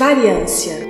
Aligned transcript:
Variância. 0.00 0.89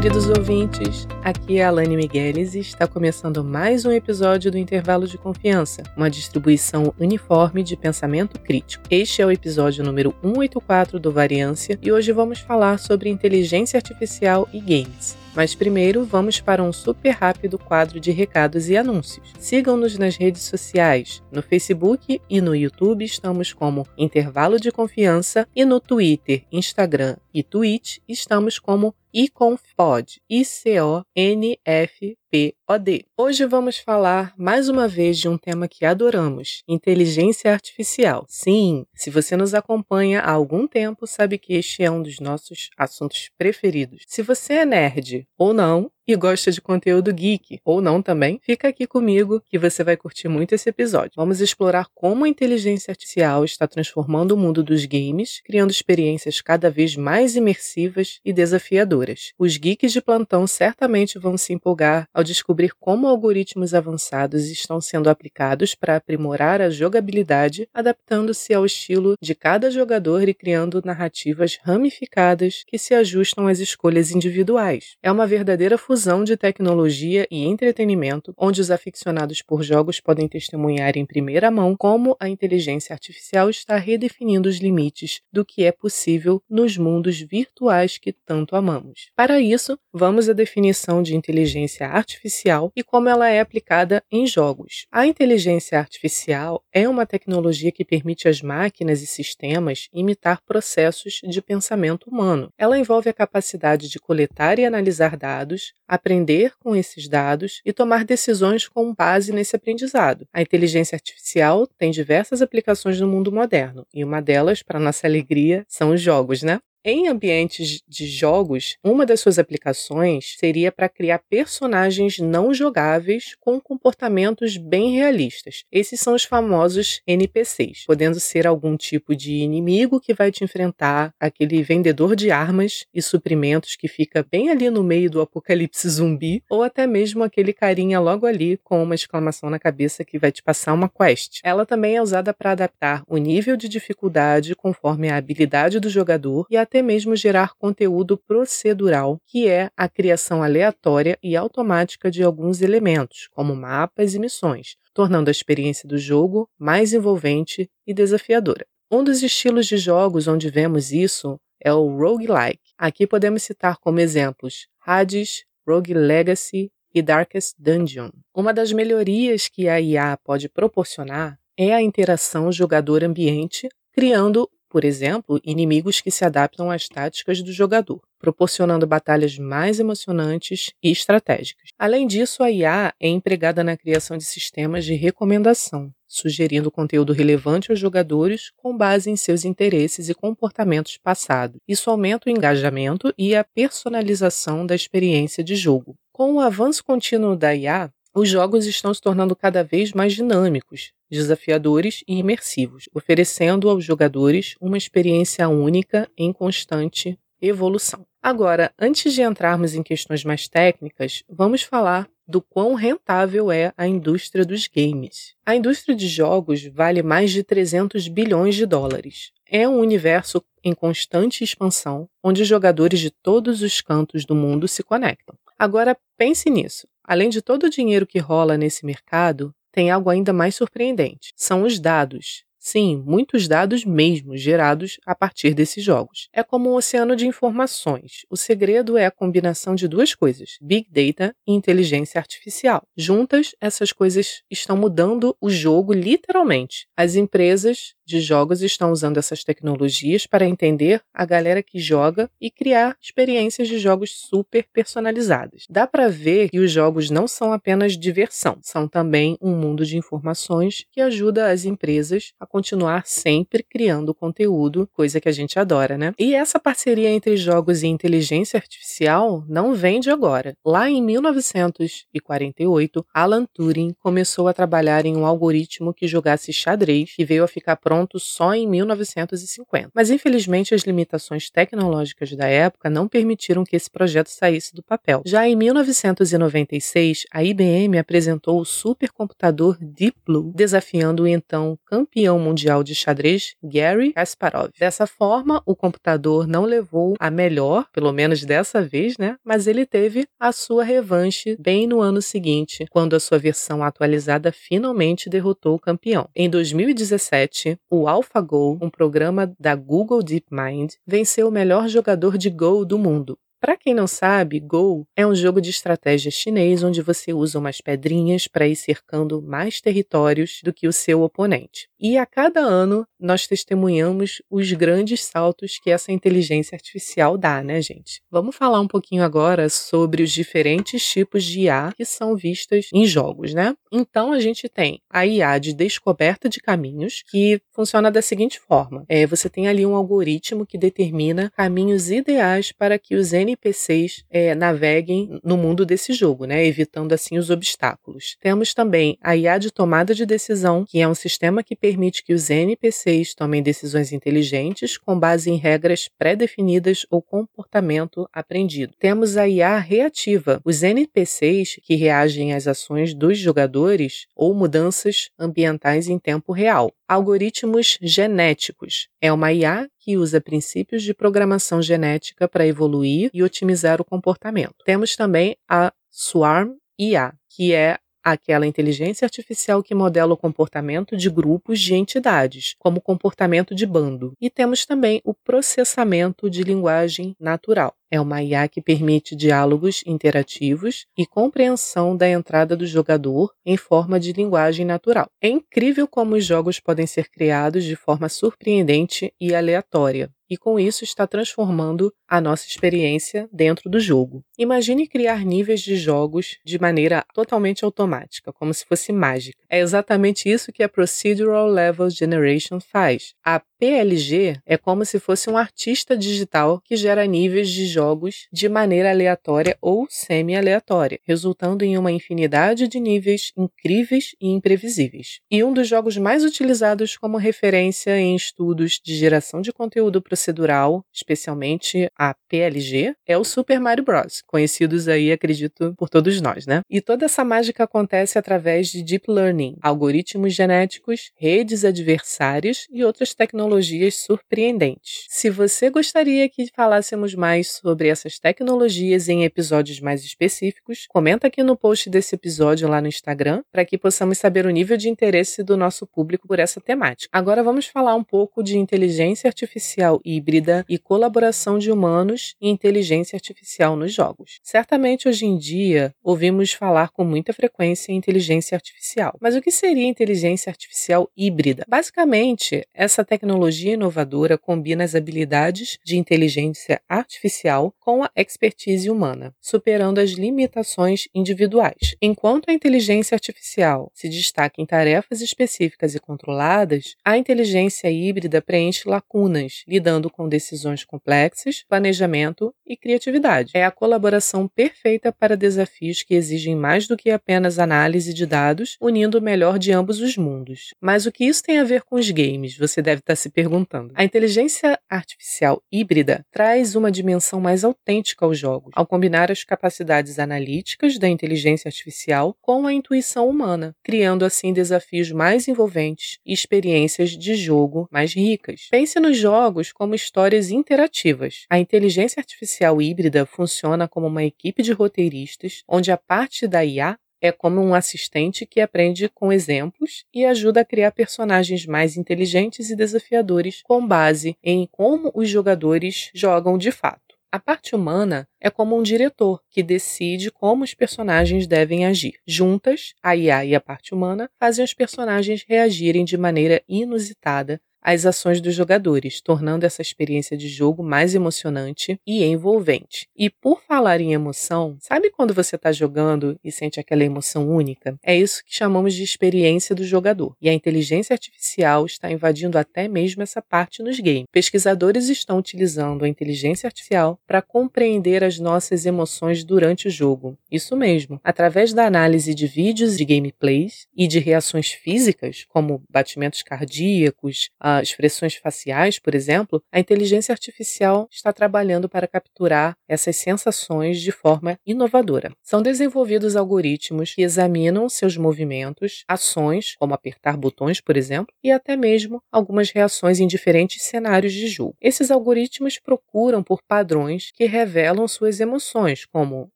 Queridos 0.00 0.30
ouvintes. 0.30 1.06
Aqui 1.22 1.58
é 1.58 1.64
a 1.64 1.68
Alane 1.68 1.94
Migueles 1.94 2.54
e 2.54 2.60
está 2.60 2.86
começando 2.86 3.44
mais 3.44 3.84
um 3.84 3.92
episódio 3.92 4.50
do 4.50 4.56
Intervalo 4.56 5.06
de 5.06 5.18
Confiança, 5.18 5.82
uma 5.94 6.08
distribuição 6.08 6.94
uniforme 6.98 7.62
de 7.62 7.76
pensamento 7.76 8.40
crítico. 8.40 8.82
Este 8.90 9.20
é 9.20 9.26
o 9.26 9.30
episódio 9.30 9.84
número 9.84 10.14
184 10.22 10.98
do 10.98 11.12
Variância 11.12 11.78
e 11.82 11.92
hoje 11.92 12.12
vamos 12.12 12.38
falar 12.38 12.78
sobre 12.78 13.10
inteligência 13.10 13.76
artificial 13.76 14.48
e 14.54 14.60
games. 14.60 15.18
Mas 15.34 15.54
primeiro 15.54 16.04
vamos 16.04 16.40
para 16.40 16.62
um 16.62 16.72
super 16.72 17.10
rápido 17.10 17.58
quadro 17.58 18.00
de 18.00 18.10
recados 18.10 18.68
e 18.68 18.76
anúncios. 18.76 19.32
Sigam-nos 19.38 19.96
nas 19.96 20.16
redes 20.16 20.42
sociais. 20.42 21.22
No 21.30 21.42
Facebook 21.42 22.20
e 22.28 22.40
no 22.40 22.56
YouTube 22.56 23.04
estamos 23.04 23.52
como 23.52 23.86
Intervalo 23.96 24.58
de 24.58 24.72
Confiança 24.72 25.46
e 25.54 25.64
no 25.64 25.78
Twitter, 25.78 26.44
Instagram 26.50 27.16
e 27.32 27.42
Twitch 27.42 27.98
estamos 28.08 28.58
como 28.58 28.94
iconfpod, 29.12 30.20
I-C-O-N-F 30.28 32.16
POD. 32.30 33.04
Hoje 33.16 33.44
vamos 33.44 33.78
falar 33.78 34.32
mais 34.38 34.68
uma 34.68 34.86
vez 34.86 35.18
de 35.18 35.28
um 35.28 35.36
tema 35.36 35.66
que 35.66 35.84
adoramos: 35.84 36.62
inteligência 36.68 37.52
artificial. 37.52 38.24
Sim, 38.28 38.86
se 38.94 39.10
você 39.10 39.36
nos 39.36 39.52
acompanha 39.52 40.20
há 40.20 40.30
algum 40.30 40.66
tempo, 40.66 41.06
sabe 41.06 41.38
que 41.38 41.54
este 41.54 41.82
é 41.82 41.90
um 41.90 42.02
dos 42.02 42.20
nossos 42.20 42.70
assuntos 42.78 43.30
preferidos. 43.36 44.04
Se 44.06 44.22
você 44.22 44.54
é 44.54 44.64
nerd 44.64 45.26
ou 45.36 45.52
não, 45.52 45.90
e 46.12 46.16
gosta 46.16 46.50
de 46.50 46.60
conteúdo 46.60 47.12
geek, 47.12 47.60
ou 47.64 47.80
não 47.80 48.02
também, 48.02 48.40
fica 48.42 48.66
aqui 48.66 48.84
comigo 48.84 49.40
que 49.48 49.58
você 49.58 49.84
vai 49.84 49.96
curtir 49.96 50.26
muito 50.26 50.54
esse 50.54 50.68
episódio. 50.68 51.12
Vamos 51.14 51.40
explorar 51.40 51.86
como 51.94 52.24
a 52.24 52.28
inteligência 52.28 52.90
artificial 52.90 53.44
está 53.44 53.68
transformando 53.68 54.32
o 54.32 54.36
mundo 54.36 54.62
dos 54.62 54.84
games, 54.86 55.40
criando 55.44 55.70
experiências 55.70 56.40
cada 56.40 56.68
vez 56.68 56.96
mais 56.96 57.36
imersivas 57.36 58.18
e 58.24 58.32
desafiadoras. 58.32 59.32
Os 59.38 59.56
geeks 59.56 59.92
de 59.92 60.00
plantão 60.00 60.48
certamente 60.48 61.16
vão 61.16 61.38
se 61.38 61.52
empolgar 61.52 62.08
ao 62.12 62.24
descobrir 62.24 62.72
como 62.80 63.06
algoritmos 63.06 63.72
avançados 63.72 64.50
estão 64.50 64.80
sendo 64.80 65.08
aplicados 65.08 65.76
para 65.76 65.94
aprimorar 65.94 66.60
a 66.60 66.70
jogabilidade, 66.70 67.68
adaptando-se 67.72 68.52
ao 68.52 68.66
estilo 68.66 69.14
de 69.22 69.34
cada 69.34 69.70
jogador 69.70 70.28
e 70.28 70.34
criando 70.34 70.82
narrativas 70.84 71.56
ramificadas 71.62 72.64
que 72.66 72.78
se 72.78 72.94
ajustam 72.94 73.46
às 73.46 73.60
escolhas 73.60 74.10
individuais. 74.10 74.96
É 75.00 75.12
uma 75.12 75.26
verdadeira 75.26 75.78
fusão 75.78 75.99
fusão 76.00 76.24
de 76.24 76.34
tecnologia 76.34 77.28
e 77.30 77.44
entretenimento, 77.44 78.32
onde 78.38 78.58
os 78.58 78.70
aficionados 78.70 79.42
por 79.42 79.62
jogos 79.62 80.00
podem 80.00 80.26
testemunhar 80.26 80.96
em 80.96 81.04
primeira 81.04 81.50
mão 81.50 81.76
como 81.76 82.16
a 82.18 82.26
inteligência 82.26 82.94
artificial 82.94 83.50
está 83.50 83.76
redefinindo 83.76 84.48
os 84.48 84.56
limites 84.56 85.20
do 85.30 85.44
que 85.44 85.62
é 85.62 85.70
possível 85.70 86.42
nos 86.48 86.78
mundos 86.78 87.20
virtuais 87.20 87.98
que 87.98 88.14
tanto 88.14 88.56
amamos. 88.56 89.10
Para 89.14 89.42
isso, 89.42 89.78
vamos 89.92 90.26
à 90.26 90.32
definição 90.32 91.02
de 91.02 91.14
inteligência 91.14 91.86
artificial 91.86 92.72
e 92.74 92.82
como 92.82 93.10
ela 93.10 93.28
é 93.28 93.38
aplicada 93.38 94.02
em 94.10 94.26
jogos. 94.26 94.86
A 94.90 95.06
inteligência 95.06 95.78
artificial 95.78 96.64
é 96.72 96.88
uma 96.88 97.04
tecnologia 97.04 97.70
que 97.70 97.84
permite 97.84 98.26
às 98.26 98.40
máquinas 98.40 99.02
e 99.02 99.06
sistemas 99.06 99.90
imitar 99.92 100.40
processos 100.46 101.20
de 101.22 101.42
pensamento 101.42 102.08
humano. 102.08 102.50
Ela 102.56 102.78
envolve 102.78 103.10
a 103.10 103.12
capacidade 103.14 103.90
de 103.90 103.98
coletar 103.98 104.58
e 104.58 104.64
analisar 104.64 105.14
dados, 105.14 105.74
aprender 105.90 106.52
com 106.60 106.76
esses 106.76 107.08
dados 107.08 107.60
e 107.64 107.72
tomar 107.72 108.04
decisões 108.04 108.68
com 108.68 108.94
base 108.94 109.32
nesse 109.32 109.56
aprendizado. 109.56 110.26
A 110.32 110.40
inteligência 110.40 110.94
artificial 110.96 111.66
tem 111.66 111.90
diversas 111.90 112.40
aplicações 112.40 113.00
no 113.00 113.08
mundo 113.08 113.32
moderno, 113.32 113.84
e 113.92 114.04
uma 114.04 114.22
delas, 114.22 114.62
para 114.62 114.78
nossa 114.78 115.06
alegria, 115.06 115.64
são 115.68 115.90
os 115.92 116.00
jogos, 116.00 116.42
né? 116.42 116.60
Em 116.82 117.08
ambientes 117.08 117.82
de 117.86 118.06
jogos, 118.06 118.78
uma 118.82 119.04
das 119.04 119.20
suas 119.20 119.38
aplicações 119.38 120.36
seria 120.38 120.72
para 120.72 120.88
criar 120.88 121.18
personagens 121.18 122.18
não 122.18 122.54
jogáveis 122.54 123.36
com 123.38 123.60
comportamentos 123.60 124.56
bem 124.56 124.94
realistas. 124.94 125.64
Esses 125.70 126.00
são 126.00 126.14
os 126.14 126.24
famosos 126.24 127.02
NPCs, 127.06 127.84
podendo 127.86 128.18
ser 128.18 128.46
algum 128.46 128.78
tipo 128.78 129.14
de 129.14 129.34
inimigo 129.34 130.00
que 130.00 130.14
vai 130.14 130.32
te 130.32 130.42
enfrentar, 130.42 131.12
aquele 131.20 131.62
vendedor 131.62 132.16
de 132.16 132.30
armas 132.30 132.86
e 132.94 133.02
suprimentos 133.02 133.76
que 133.76 133.86
fica 133.86 134.26
bem 134.30 134.48
ali 134.48 134.70
no 134.70 134.82
meio 134.82 135.10
do 135.10 135.20
apocalipse 135.20 135.86
zumbi, 135.86 136.42
ou 136.48 136.62
até 136.62 136.86
mesmo 136.86 137.22
aquele 137.22 137.52
carinha 137.52 138.00
logo 138.00 138.24
ali 138.24 138.56
com 138.64 138.82
uma 138.82 138.94
exclamação 138.94 139.50
na 139.50 139.58
cabeça 139.58 140.02
que 140.02 140.18
vai 140.18 140.32
te 140.32 140.42
passar 140.42 140.72
uma 140.72 140.88
quest. 140.88 141.40
Ela 141.44 141.66
também 141.66 141.96
é 141.96 142.02
usada 142.02 142.32
para 142.32 142.52
adaptar 142.52 143.02
o 143.06 143.18
nível 143.18 143.54
de 143.54 143.68
dificuldade 143.68 144.54
conforme 144.54 145.10
a 145.10 145.18
habilidade 145.18 145.78
do 145.78 145.90
jogador 145.90 146.46
e 146.48 146.56
a 146.56 146.69
até 146.70 146.82
mesmo 146.82 147.16
gerar 147.16 147.54
conteúdo 147.58 148.16
procedural, 148.16 149.18
que 149.26 149.48
é 149.48 149.70
a 149.76 149.88
criação 149.88 150.40
aleatória 150.40 151.18
e 151.20 151.34
automática 151.34 152.08
de 152.08 152.22
alguns 152.22 152.62
elementos, 152.62 153.28
como 153.32 153.56
mapas 153.56 154.14
e 154.14 154.20
missões, 154.20 154.76
tornando 154.94 155.28
a 155.28 155.32
experiência 155.32 155.88
do 155.88 155.98
jogo 155.98 156.48
mais 156.56 156.92
envolvente 156.92 157.68
e 157.84 157.92
desafiadora. 157.92 158.64
Um 158.88 159.02
dos 159.02 159.20
estilos 159.20 159.66
de 159.66 159.76
jogos 159.78 160.28
onde 160.28 160.48
vemos 160.48 160.92
isso 160.92 161.40
é 161.60 161.72
o 161.72 161.88
roguelike. 161.88 162.72
Aqui 162.78 163.04
podemos 163.04 163.42
citar 163.42 163.76
como 163.78 163.98
exemplos 163.98 164.68
Hades, 164.86 165.44
Rogue 165.66 165.92
Legacy 165.92 166.70
e 166.94 167.02
Darkest 167.02 167.56
Dungeon. 167.58 168.10
Uma 168.32 168.54
das 168.54 168.72
melhorias 168.72 169.48
que 169.48 169.68
a 169.68 169.80
IA 169.80 170.16
pode 170.22 170.48
proporcionar 170.48 171.36
é 171.56 171.74
a 171.74 171.82
interação 171.82 172.50
jogador-ambiente, 172.52 173.68
criando 173.92 174.48
por 174.70 174.84
exemplo, 174.84 175.40
inimigos 175.44 176.00
que 176.00 176.10
se 176.10 176.24
adaptam 176.24 176.70
às 176.70 176.88
táticas 176.88 177.42
do 177.42 177.52
jogador, 177.52 178.00
proporcionando 178.20 178.86
batalhas 178.86 179.36
mais 179.36 179.80
emocionantes 179.80 180.72
e 180.82 180.90
estratégicas. 180.92 181.70
Além 181.76 182.06
disso, 182.06 182.42
a 182.42 182.50
IA 182.50 182.94
é 183.00 183.08
empregada 183.08 183.64
na 183.64 183.76
criação 183.76 184.16
de 184.16 184.24
sistemas 184.24 184.84
de 184.84 184.94
recomendação, 184.94 185.90
sugerindo 186.06 186.70
conteúdo 186.70 187.12
relevante 187.12 187.72
aos 187.72 187.80
jogadores 187.80 188.52
com 188.56 188.76
base 188.76 189.10
em 189.10 189.16
seus 189.16 189.44
interesses 189.44 190.08
e 190.08 190.14
comportamentos 190.14 190.96
passados. 190.96 191.58
Isso 191.66 191.90
aumenta 191.90 192.28
o 192.28 192.32
engajamento 192.32 193.12
e 193.18 193.34
a 193.34 193.42
personalização 193.42 194.64
da 194.64 194.74
experiência 194.74 195.42
de 195.42 195.56
jogo. 195.56 195.96
Com 196.12 196.34
o 196.34 196.40
avanço 196.40 196.84
contínuo 196.84 197.34
da 197.34 197.54
IA, 197.54 197.90
os 198.14 198.28
jogos 198.28 198.66
estão 198.66 198.92
se 198.92 199.00
tornando 199.00 199.36
cada 199.36 199.62
vez 199.62 199.92
mais 199.92 200.12
dinâmicos, 200.12 200.92
desafiadores 201.10 202.02
e 202.06 202.18
imersivos, 202.18 202.88
oferecendo 202.94 203.68
aos 203.68 203.84
jogadores 203.84 204.54
uma 204.60 204.78
experiência 204.78 205.48
única 205.48 206.08
em 206.16 206.32
constante 206.32 207.18
evolução. 207.40 208.06
Agora, 208.22 208.72
antes 208.78 209.14
de 209.14 209.22
entrarmos 209.22 209.74
em 209.74 209.82
questões 209.82 210.24
mais 210.24 210.46
técnicas, 210.46 211.22
vamos 211.28 211.62
falar 211.62 212.08
do 212.28 212.40
quão 212.40 212.74
rentável 212.74 213.50
é 213.50 213.72
a 213.76 213.86
indústria 213.86 214.44
dos 214.44 214.68
games. 214.68 215.34
A 215.44 215.56
indústria 215.56 215.96
de 215.96 216.06
jogos 216.06 216.64
vale 216.66 217.02
mais 217.02 217.32
de 217.32 217.42
300 217.42 218.06
bilhões 218.08 218.54
de 218.54 218.66
dólares. 218.66 219.32
É 219.48 219.68
um 219.68 219.78
universo 219.80 220.42
em 220.62 220.74
constante 220.74 221.42
expansão, 221.42 222.08
onde 222.22 222.44
jogadores 222.44 223.00
de 223.00 223.10
todos 223.10 223.62
os 223.62 223.80
cantos 223.80 224.24
do 224.24 224.34
mundo 224.34 224.68
se 224.68 224.82
conectam. 224.82 225.36
Agora 225.58 225.96
pense 226.16 226.48
nisso. 226.48 226.86
Além 227.10 227.28
de 227.28 227.42
todo 227.42 227.64
o 227.64 227.68
dinheiro 227.68 228.06
que 228.06 228.20
rola 228.20 228.56
nesse 228.56 228.86
mercado, 228.86 229.52
tem 229.72 229.90
algo 229.90 230.08
ainda 230.08 230.32
mais 230.32 230.54
surpreendente: 230.54 231.32
são 231.34 231.64
os 231.64 231.80
dados. 231.80 232.44
Sim, 232.62 233.02
muitos 233.06 233.48
dados 233.48 233.86
mesmo 233.86 234.36
gerados 234.36 234.98
a 235.06 235.14
partir 235.14 235.54
desses 235.54 235.82
jogos. 235.82 236.28
É 236.30 236.42
como 236.42 236.70
um 236.70 236.74
oceano 236.74 237.16
de 237.16 237.26
informações. 237.26 238.26
O 238.28 238.36
segredo 238.36 238.98
é 238.98 239.06
a 239.06 239.10
combinação 239.10 239.74
de 239.74 239.88
duas 239.88 240.14
coisas: 240.14 240.58
Big 240.60 240.86
Data 240.90 241.34
e 241.48 241.54
inteligência 241.54 242.18
artificial. 242.18 242.82
Juntas, 242.94 243.54
essas 243.62 243.92
coisas 243.92 244.42
estão 244.50 244.76
mudando 244.76 245.34
o 245.40 245.48
jogo 245.48 245.94
literalmente. 245.94 246.86
As 246.94 247.14
empresas 247.14 247.94
de 248.10 248.20
jogos 248.20 248.60
estão 248.60 248.90
usando 248.90 249.18
essas 249.18 249.44
tecnologias 249.44 250.26
para 250.26 250.44
entender 250.44 251.00
a 251.14 251.24
galera 251.24 251.62
que 251.62 251.78
joga 251.78 252.28
e 252.40 252.50
criar 252.50 252.96
experiências 253.00 253.68
de 253.68 253.78
jogos 253.78 254.10
super 254.28 254.66
personalizadas. 254.72 255.64
Dá 255.70 255.86
para 255.86 256.08
ver 256.08 256.50
que 256.50 256.58
os 256.58 256.72
jogos 256.72 257.08
não 257.08 257.28
são 257.28 257.52
apenas 257.52 257.96
diversão, 257.96 258.58
são 258.62 258.88
também 258.88 259.38
um 259.40 259.54
mundo 259.56 259.86
de 259.86 259.96
informações 259.96 260.84
que 260.90 261.00
ajuda 261.00 261.50
as 261.52 261.64
empresas 261.64 262.32
a 262.40 262.46
continuar 262.50 263.04
sempre 263.06 263.62
criando 263.62 264.12
conteúdo, 264.12 264.90
coisa 264.92 265.20
que 265.20 265.28
a 265.28 265.32
gente 265.32 265.56
adora, 265.58 265.96
né? 265.96 266.12
E 266.18 266.34
essa 266.34 266.58
parceria 266.58 267.08
entre 267.08 267.36
jogos 267.36 267.84
e 267.84 267.86
inteligência 267.86 268.58
artificial 268.58 269.44
não 269.48 269.72
vem 269.72 270.00
de 270.00 270.10
agora. 270.10 270.56
Lá 270.64 270.90
em 270.90 271.00
1948, 271.00 273.06
Alan 273.14 273.46
Turing 273.54 273.94
começou 274.00 274.48
a 274.48 274.52
trabalhar 274.52 275.06
em 275.06 275.16
um 275.16 275.24
algoritmo 275.24 275.94
que 275.94 276.08
jogasse 276.08 276.52
xadrez 276.52 277.14
e 277.18 277.24
veio 277.24 277.44
a 277.44 277.48
ficar 277.48 277.76
pronto 277.76 278.18
só 278.18 278.52
em 278.52 278.66
1950. 278.66 279.92
Mas 279.94 280.10
infelizmente 280.10 280.74
as 280.74 280.82
limitações 280.82 281.48
tecnológicas 281.50 282.32
da 282.32 282.48
época 282.48 282.90
não 282.90 283.06
permitiram 283.06 283.62
que 283.62 283.76
esse 283.76 283.88
projeto 283.88 284.26
saísse 284.28 284.74
do 284.74 284.82
papel. 284.82 285.22
Já 285.24 285.48
em 285.48 285.54
1996, 285.54 287.26
a 287.30 287.44
IBM 287.44 287.96
apresentou 287.98 288.60
o 288.60 288.64
supercomputador 288.64 289.78
Deep 289.80 290.16
Blue, 290.26 290.52
desafiando 290.54 291.22
o 291.22 291.28
então 291.28 291.78
campeão 291.86 292.39
mundial 292.40 292.82
de 292.82 292.94
xadrez 292.94 293.54
Gary 293.62 294.12
Kasparov. 294.12 294.70
Dessa 294.78 295.06
forma, 295.06 295.62
o 295.66 295.76
computador 295.76 296.46
não 296.46 296.64
levou 296.64 297.14
a 297.18 297.30
melhor, 297.30 297.86
pelo 297.92 298.12
menos 298.12 298.44
dessa 298.44 298.82
vez, 298.82 299.18
né? 299.18 299.36
Mas 299.44 299.66
ele 299.66 299.86
teve 299.86 300.26
a 300.38 300.52
sua 300.52 300.82
revanche 300.82 301.56
bem 301.60 301.86
no 301.86 302.00
ano 302.00 302.22
seguinte, 302.22 302.86
quando 302.90 303.14
a 303.14 303.20
sua 303.20 303.38
versão 303.38 303.82
atualizada 303.82 304.52
finalmente 304.52 305.28
derrotou 305.28 305.74
o 305.74 305.80
campeão. 305.80 306.28
Em 306.34 306.48
2017, 306.48 307.78
o 307.90 308.08
AlphaGo, 308.08 308.78
um 308.80 308.90
programa 308.90 309.52
da 309.58 309.74
Google 309.74 310.22
DeepMind, 310.22 310.94
venceu 311.06 311.48
o 311.48 311.52
melhor 311.52 311.88
jogador 311.88 312.38
de 312.38 312.50
Go 312.50 312.84
do 312.84 312.98
mundo. 312.98 313.38
Para 313.60 313.76
quem 313.76 313.92
não 313.92 314.06
sabe, 314.06 314.58
Go 314.58 315.06
é 315.14 315.26
um 315.26 315.34
jogo 315.34 315.60
de 315.60 315.68
estratégia 315.68 316.30
chinês 316.30 316.82
onde 316.82 317.02
você 317.02 317.34
usa 317.34 317.58
umas 317.58 317.78
pedrinhas 317.78 318.48
para 318.48 318.66
ir 318.66 318.74
cercando 318.74 319.42
mais 319.42 319.82
territórios 319.82 320.60
do 320.64 320.72
que 320.72 320.88
o 320.88 320.92
seu 320.92 321.20
oponente. 321.20 321.86
E 322.00 322.16
a 322.16 322.24
cada 322.24 322.60
ano 322.60 323.06
nós 323.20 323.46
testemunhamos 323.46 324.40
os 324.50 324.72
grandes 324.72 325.22
saltos 325.22 325.78
que 325.78 325.90
essa 325.90 326.10
inteligência 326.10 326.74
artificial 326.74 327.36
dá, 327.36 327.62
né, 327.62 327.82
gente? 327.82 328.22
Vamos 328.30 328.56
falar 328.56 328.80
um 328.80 328.88
pouquinho 328.88 329.22
agora 329.22 329.68
sobre 329.68 330.22
os 330.22 330.32
diferentes 330.32 331.04
tipos 331.06 331.44
de 331.44 331.60
IA 331.60 331.92
que 331.94 332.06
são 332.06 332.34
vistas 332.34 332.88
em 332.94 333.04
jogos, 333.04 333.52
né? 333.52 333.76
Então 333.92 334.32
a 334.32 334.40
gente 334.40 334.70
tem 334.70 335.02
a 335.10 335.26
IA 335.26 335.58
de 335.58 335.74
descoberta 335.74 336.48
de 336.48 336.60
caminhos, 336.60 337.22
que 337.28 337.60
funciona 337.74 338.10
da 338.10 338.22
seguinte 338.22 338.58
forma: 338.58 339.04
é, 339.06 339.26
você 339.26 339.50
tem 339.50 339.68
ali 339.68 339.84
um 339.84 339.94
algoritmo 339.94 340.64
que 340.64 340.78
determina 340.78 341.50
caminhos 341.54 342.10
ideais 342.10 342.72
para 342.72 342.98
que 342.98 343.14
os 343.14 343.34
NPCs 343.50 344.24
é, 344.30 344.54
naveguem 344.54 345.40
no 345.42 345.56
mundo 345.56 345.84
desse 345.84 346.12
jogo, 346.12 346.44
né? 346.44 346.64
Evitando 346.64 347.12
assim 347.12 347.38
os 347.38 347.50
obstáculos. 347.50 348.36
Temos 348.40 348.72
também 348.72 349.18
a 349.20 349.36
IA 349.36 349.58
de 349.58 349.70
tomada 349.70 350.14
de 350.14 350.24
decisão, 350.24 350.84
que 350.88 351.00
é 351.00 351.08
um 351.08 351.14
sistema 351.14 351.62
que 351.62 351.76
permite 351.76 352.22
que 352.22 352.32
os 352.32 352.50
NPCs 352.50 353.34
tomem 353.34 353.62
decisões 353.62 354.12
inteligentes 354.12 354.96
com 354.96 355.18
base 355.18 355.50
em 355.50 355.56
regras 355.56 356.08
pré-definidas 356.18 357.06
ou 357.10 357.20
comportamento 357.20 358.28
aprendido. 358.32 358.94
Temos 358.98 359.36
a 359.36 359.48
IA 359.48 359.78
reativa, 359.78 360.60
os 360.64 360.82
NPCs 360.82 361.80
que 361.82 361.94
reagem 361.94 362.52
às 362.52 362.66
ações 362.66 363.14
dos 363.14 363.38
jogadores 363.38 364.26
ou 364.36 364.54
mudanças 364.54 365.30
ambientais 365.38 366.08
em 366.08 366.18
tempo 366.18 366.52
real. 366.52 366.92
Algoritmos 367.10 367.98
genéticos 368.00 369.08
é 369.20 369.32
uma 369.32 369.52
IA 369.52 369.90
que 369.98 370.16
usa 370.16 370.40
princípios 370.40 371.02
de 371.02 371.12
programação 371.12 371.82
genética 371.82 372.46
para 372.46 372.64
evoluir 372.64 373.30
e 373.34 373.42
otimizar 373.42 374.00
o 374.00 374.04
comportamento. 374.04 374.76
Temos 374.84 375.16
também 375.16 375.56
a 375.68 375.92
Swarm 376.08 376.76
IA, 376.96 377.32
que 377.48 377.74
é 377.74 377.98
aquela 378.22 378.66
inteligência 378.66 379.24
artificial 379.24 379.82
que 379.82 379.94
modela 379.94 380.34
o 380.34 380.36
comportamento 380.36 381.16
de 381.16 381.30
grupos 381.30 381.80
de 381.80 381.94
entidades, 381.94 382.74
como 382.78 383.00
comportamento 383.00 383.74
de 383.74 383.86
bando. 383.86 384.32
E 384.40 384.50
temos 384.50 384.84
também 384.84 385.20
o 385.24 385.34
processamento 385.34 386.48
de 386.50 386.62
linguagem 386.62 387.34
natural. 387.38 387.94
É 388.10 388.20
uma 388.20 388.42
IA 388.42 388.68
que 388.68 388.80
permite 388.80 389.36
diálogos 389.36 390.02
interativos 390.04 391.06
e 391.16 391.24
compreensão 391.24 392.16
da 392.16 392.28
entrada 392.28 392.76
do 392.76 392.86
jogador 392.86 393.54
em 393.64 393.76
forma 393.76 394.18
de 394.18 394.32
linguagem 394.32 394.84
natural. 394.84 395.28
É 395.40 395.48
incrível 395.48 396.08
como 396.08 396.34
os 396.34 396.44
jogos 396.44 396.80
podem 396.80 397.06
ser 397.06 397.28
criados 397.30 397.84
de 397.84 397.94
forma 397.94 398.28
surpreendente 398.28 399.32
e 399.40 399.54
aleatória 399.54 400.30
e 400.50 400.56
com 400.56 400.78
isso 400.78 401.04
está 401.04 401.26
transformando 401.26 402.12
a 402.28 402.40
nossa 402.40 402.66
experiência 402.66 403.48
dentro 403.52 403.88
do 403.88 404.00
jogo. 404.00 404.44
Imagine 404.58 405.06
criar 405.06 405.44
níveis 405.44 405.80
de 405.80 405.96
jogos 405.96 406.58
de 406.64 406.78
maneira 406.78 407.24
totalmente 407.32 407.84
automática, 407.84 408.52
como 408.52 408.74
se 408.74 408.84
fosse 408.84 409.12
mágica. 409.12 409.62
É 409.68 409.78
exatamente 409.78 410.48
isso 410.50 410.72
que 410.72 410.82
a 410.82 410.88
Procedural 410.88 411.68
Level 411.68 412.10
Generation 412.10 412.80
faz. 412.80 413.34
A 413.44 413.62
PLG 413.80 414.60
é 414.66 414.76
como 414.76 415.06
se 415.06 415.18
fosse 415.18 415.48
um 415.48 415.56
artista 415.56 416.14
digital 416.14 416.82
que 416.84 416.96
gera 416.96 417.26
níveis 417.26 417.70
de 417.70 417.86
jogos 417.86 418.46
de 418.52 418.68
maneira 418.68 419.10
aleatória 419.10 419.76
ou 419.80 420.06
semi-aleatória, 420.10 421.18
resultando 421.24 421.82
em 421.82 421.96
uma 421.96 422.12
infinidade 422.12 422.86
de 422.86 423.00
níveis 423.00 423.52
incríveis 423.56 424.34
e 424.38 424.48
imprevisíveis. 424.48 425.40
E 425.50 425.64
um 425.64 425.72
dos 425.72 425.88
jogos 425.88 426.18
mais 426.18 426.44
utilizados 426.44 427.16
como 427.16 427.38
referência 427.38 428.18
em 428.18 428.36
estudos 428.36 429.00
de 429.02 429.14
geração 429.14 429.62
de 429.62 429.72
conteúdo 429.72 430.20
procedural, 430.40 431.04
especialmente 431.12 432.10
a 432.18 432.34
PLG, 432.48 433.14
é 433.26 433.36
o 433.36 433.44
Super 433.44 433.78
Mario 433.78 434.04
Bros, 434.04 434.42
conhecidos 434.46 435.06
aí, 435.06 435.30
acredito, 435.30 435.94
por 435.98 436.08
todos 436.08 436.40
nós, 436.40 436.66
né? 436.66 436.80
E 436.88 437.00
toda 437.00 437.26
essa 437.26 437.44
mágica 437.44 437.84
acontece 437.84 438.38
através 438.38 438.88
de 438.88 439.02
deep 439.02 439.30
learning, 439.30 439.76
algoritmos 439.82 440.54
genéticos, 440.54 441.30
redes 441.36 441.84
adversárias 441.84 442.86
e 442.90 443.04
outras 443.04 443.34
tecnologias 443.34 444.14
surpreendentes. 444.14 445.26
Se 445.28 445.50
você 445.50 445.90
gostaria 445.90 446.48
que 446.48 446.68
falássemos 446.74 447.34
mais 447.34 447.72
sobre 447.72 448.08
essas 448.08 448.38
tecnologias 448.38 449.28
em 449.28 449.44
episódios 449.44 450.00
mais 450.00 450.24
específicos, 450.24 451.04
comenta 451.08 451.48
aqui 451.48 451.62
no 451.62 451.76
post 451.76 452.08
desse 452.08 452.34
episódio 452.34 452.88
lá 452.88 453.00
no 453.00 453.08
Instagram 453.08 453.62
para 453.70 453.84
que 453.84 453.98
possamos 453.98 454.38
saber 454.38 454.64
o 454.64 454.70
nível 454.70 454.96
de 454.96 455.10
interesse 455.10 455.62
do 455.62 455.76
nosso 455.76 456.06
público 456.06 456.48
por 456.48 456.58
essa 456.58 456.80
temática. 456.80 457.28
Agora 457.30 457.62
vamos 457.62 457.86
falar 457.86 458.14
um 458.14 458.24
pouco 458.24 458.62
de 458.62 458.78
inteligência 458.78 459.46
artificial 459.46 460.20
híbrida 460.36 460.84
e 460.88 460.98
colaboração 460.98 461.78
de 461.78 461.90
humanos 461.90 462.54
e 462.60 462.68
inteligência 462.68 463.36
artificial 463.36 463.96
nos 463.96 464.12
jogos. 464.12 464.58
Certamente 464.62 465.28
hoje 465.28 465.46
em 465.46 465.56
dia 465.56 466.14
ouvimos 466.22 466.72
falar 466.72 467.10
com 467.10 467.24
muita 467.24 467.52
frequência 467.52 468.12
em 468.12 468.16
inteligência 468.16 468.74
artificial. 468.76 469.36
Mas 469.40 469.56
o 469.56 469.62
que 469.62 469.70
seria 469.70 470.06
inteligência 470.06 470.70
artificial 470.70 471.30
híbrida? 471.36 471.84
Basicamente, 471.88 472.86
essa 472.94 473.24
tecnologia 473.24 473.94
inovadora 473.94 474.56
combina 474.58 475.04
as 475.04 475.14
habilidades 475.14 475.98
de 476.04 476.16
inteligência 476.16 477.00
artificial 477.08 477.94
com 477.98 478.22
a 478.22 478.30
expertise 478.36 479.10
humana, 479.10 479.54
superando 479.60 480.18
as 480.18 480.30
limitações 480.30 481.28
individuais. 481.34 482.14
Enquanto 482.20 482.68
a 482.68 482.72
inteligência 482.72 483.34
artificial 483.34 484.10
se 484.14 484.28
destaca 484.28 484.80
em 484.80 484.86
tarefas 484.86 485.40
específicas 485.40 486.14
e 486.14 486.20
controladas, 486.20 487.16
a 487.24 487.38
inteligência 487.38 488.10
híbrida 488.10 488.60
preenche 488.60 489.08
lacunas, 489.08 489.84
lidando 489.86 490.19
com 490.28 490.48
decisões 490.48 491.04
complexas, 491.04 491.84
planejamento 491.88 492.74
e 492.84 492.96
criatividade. 492.96 493.70
É 493.74 493.84
a 493.84 493.90
colaboração 493.90 494.66
perfeita 494.66 495.32
para 495.32 495.56
desafios 495.56 496.22
que 496.22 496.34
exigem 496.34 496.74
mais 496.74 497.06
do 497.06 497.16
que 497.16 497.30
apenas 497.30 497.78
análise 497.78 498.34
de 498.34 498.44
dados, 498.44 498.96
unindo 499.00 499.38
o 499.38 499.42
melhor 499.42 499.78
de 499.78 499.92
ambos 499.92 500.20
os 500.20 500.36
mundos. 500.36 500.92
Mas 501.00 501.26
o 501.26 501.32
que 501.32 501.44
isso 501.44 501.62
tem 501.62 501.78
a 501.78 501.84
ver 501.84 502.02
com 502.02 502.16
os 502.16 502.30
games? 502.30 502.76
Você 502.76 503.00
deve 503.00 503.20
estar 503.20 503.36
se 503.36 503.48
perguntando. 503.48 504.12
A 504.16 504.24
inteligência 504.24 504.98
artificial 505.08 505.82
híbrida 505.90 506.44
traz 506.50 506.96
uma 506.96 507.10
dimensão 507.10 507.60
mais 507.60 507.84
autêntica 507.84 508.44
aos 508.44 508.58
jogos, 508.58 508.90
ao 508.94 509.06
combinar 509.06 509.50
as 509.50 509.62
capacidades 509.62 510.38
analíticas 510.38 511.18
da 511.18 511.28
inteligência 511.28 511.88
artificial 511.88 512.56
com 512.60 512.86
a 512.86 512.92
intuição 512.92 513.48
humana, 513.48 513.94
criando 514.02 514.44
assim 514.44 514.72
desafios 514.72 515.30
mais 515.30 515.68
envolventes 515.68 516.38
e 516.44 516.52
experiências 516.52 517.30
de 517.30 517.54
jogo 517.54 518.08
mais 518.10 518.34
ricas. 518.34 518.88
Pense 518.90 519.20
nos 519.20 519.36
jogos 519.36 519.92
como 519.92 520.09
histórias 520.14 520.70
interativas. 520.70 521.64
A 521.68 521.78
inteligência 521.78 522.40
artificial 522.40 523.00
híbrida 523.00 523.46
funciona 523.46 524.08
como 524.08 524.26
uma 524.26 524.44
equipe 524.44 524.82
de 524.82 524.92
roteiristas, 524.92 525.82
onde 525.88 526.10
a 526.10 526.16
parte 526.16 526.66
da 526.66 526.84
IA 526.84 527.18
é 527.40 527.50
como 527.50 527.80
um 527.80 527.94
assistente 527.94 528.66
que 528.66 528.80
aprende 528.80 529.28
com 529.28 529.52
exemplos 529.52 530.24
e 530.32 530.44
ajuda 530.44 530.82
a 530.82 530.84
criar 530.84 531.10
personagens 531.12 531.86
mais 531.86 532.16
inteligentes 532.16 532.90
e 532.90 532.96
desafiadores 532.96 533.80
com 533.82 534.06
base 534.06 534.56
em 534.62 534.86
como 534.92 535.30
os 535.34 535.48
jogadores 535.48 536.30
jogam 536.34 536.76
de 536.76 536.92
fato. 536.92 537.30
A 537.52 537.58
parte 537.58 537.96
humana 537.96 538.46
é 538.60 538.70
como 538.70 538.96
um 538.96 539.02
diretor 539.02 539.60
que 539.70 539.82
decide 539.82 540.52
como 540.52 540.84
os 540.84 540.94
personagens 540.94 541.66
devem 541.66 542.06
agir. 542.06 542.34
Juntas, 542.46 543.12
a 543.20 543.34
IA 543.34 543.64
e 543.64 543.74
a 543.74 543.80
parte 543.80 544.14
humana 544.14 544.48
fazem 544.56 544.84
os 544.84 544.94
personagens 544.94 545.64
reagirem 545.66 546.24
de 546.24 546.38
maneira 546.38 546.80
inusitada 546.88 547.80
as 548.02 548.26
ações 548.26 548.60
dos 548.60 548.74
jogadores, 548.74 549.40
tornando 549.40 549.86
essa 549.86 550.02
experiência 550.02 550.56
de 550.56 550.68
jogo 550.68 551.02
mais 551.02 551.34
emocionante 551.34 552.18
e 552.26 552.44
envolvente. 552.44 553.28
E 553.36 553.50
por 553.50 553.82
falar 553.82 554.20
em 554.20 554.32
emoção, 554.32 554.96
sabe 555.00 555.30
quando 555.30 555.54
você 555.54 555.76
está 555.76 555.92
jogando 555.92 556.58
e 556.64 556.72
sente 556.72 557.00
aquela 557.00 557.24
emoção 557.24 557.68
única? 557.68 558.18
É 558.22 558.36
isso 558.36 558.64
que 558.64 558.74
chamamos 558.74 559.14
de 559.14 559.22
experiência 559.22 559.94
do 559.94 560.04
jogador. 560.04 560.56
E 560.60 560.68
a 560.68 560.72
inteligência 560.72 561.34
artificial 561.34 562.06
está 562.06 562.30
invadindo 562.30 562.78
até 562.78 563.08
mesmo 563.08 563.42
essa 563.42 563.60
parte 563.60 564.02
nos 564.02 564.18
games. 564.18 564.44
Pesquisadores 564.50 565.28
estão 565.28 565.58
utilizando 565.58 566.24
a 566.24 566.28
inteligência 566.28 566.86
artificial 566.86 567.38
para 567.46 567.62
compreender 567.62 568.42
as 568.42 568.58
nossas 568.58 569.06
emoções 569.06 569.64
durante 569.64 570.08
o 570.08 570.10
jogo. 570.10 570.56
Isso 570.70 570.96
mesmo, 570.96 571.40
através 571.42 571.92
da 571.92 572.06
análise 572.06 572.54
de 572.54 572.66
vídeos 572.66 573.16
de 573.16 573.24
gameplays 573.24 574.06
e 574.16 574.26
de 574.26 574.38
reações 574.38 574.90
físicas, 574.90 575.64
como 575.68 576.02
batimentos 576.10 576.62
cardíacos, 576.62 577.70
uh, 577.98 578.02
expressões 578.02 578.54
faciais, 578.56 579.18
por 579.18 579.34
exemplo, 579.34 579.82
a 579.92 579.98
inteligência 579.98 580.52
artificial 580.52 581.28
está 581.30 581.52
trabalhando 581.52 582.08
para 582.08 582.28
capturar 582.28 582.96
essas 583.08 583.36
sensações 583.36 584.20
de 584.20 584.30
forma 584.30 584.78
inovadora. 584.86 585.52
São 585.62 585.82
desenvolvidos 585.82 586.56
algoritmos 586.56 587.34
que 587.34 587.42
examinam 587.42 588.08
seus 588.08 588.36
movimentos, 588.36 589.24
ações, 589.28 589.94
como 589.98 590.14
apertar 590.14 590.56
botões, 590.56 591.00
por 591.00 591.16
exemplo, 591.16 591.54
e 591.62 591.70
até 591.70 591.96
mesmo 591.96 592.42
algumas 592.50 592.90
reações 592.90 593.40
em 593.40 593.46
diferentes 593.46 594.02
cenários 594.02 594.52
de 594.52 594.68
jogo. 594.68 594.94
Esses 595.00 595.30
algoritmos 595.30 595.98
procuram 595.98 596.62
por 596.62 596.82
padrões 596.82 597.50
que 597.54 597.64
revelam 597.64 598.26
suas 598.28 598.60
emoções, 598.60 599.24
como 599.26 599.70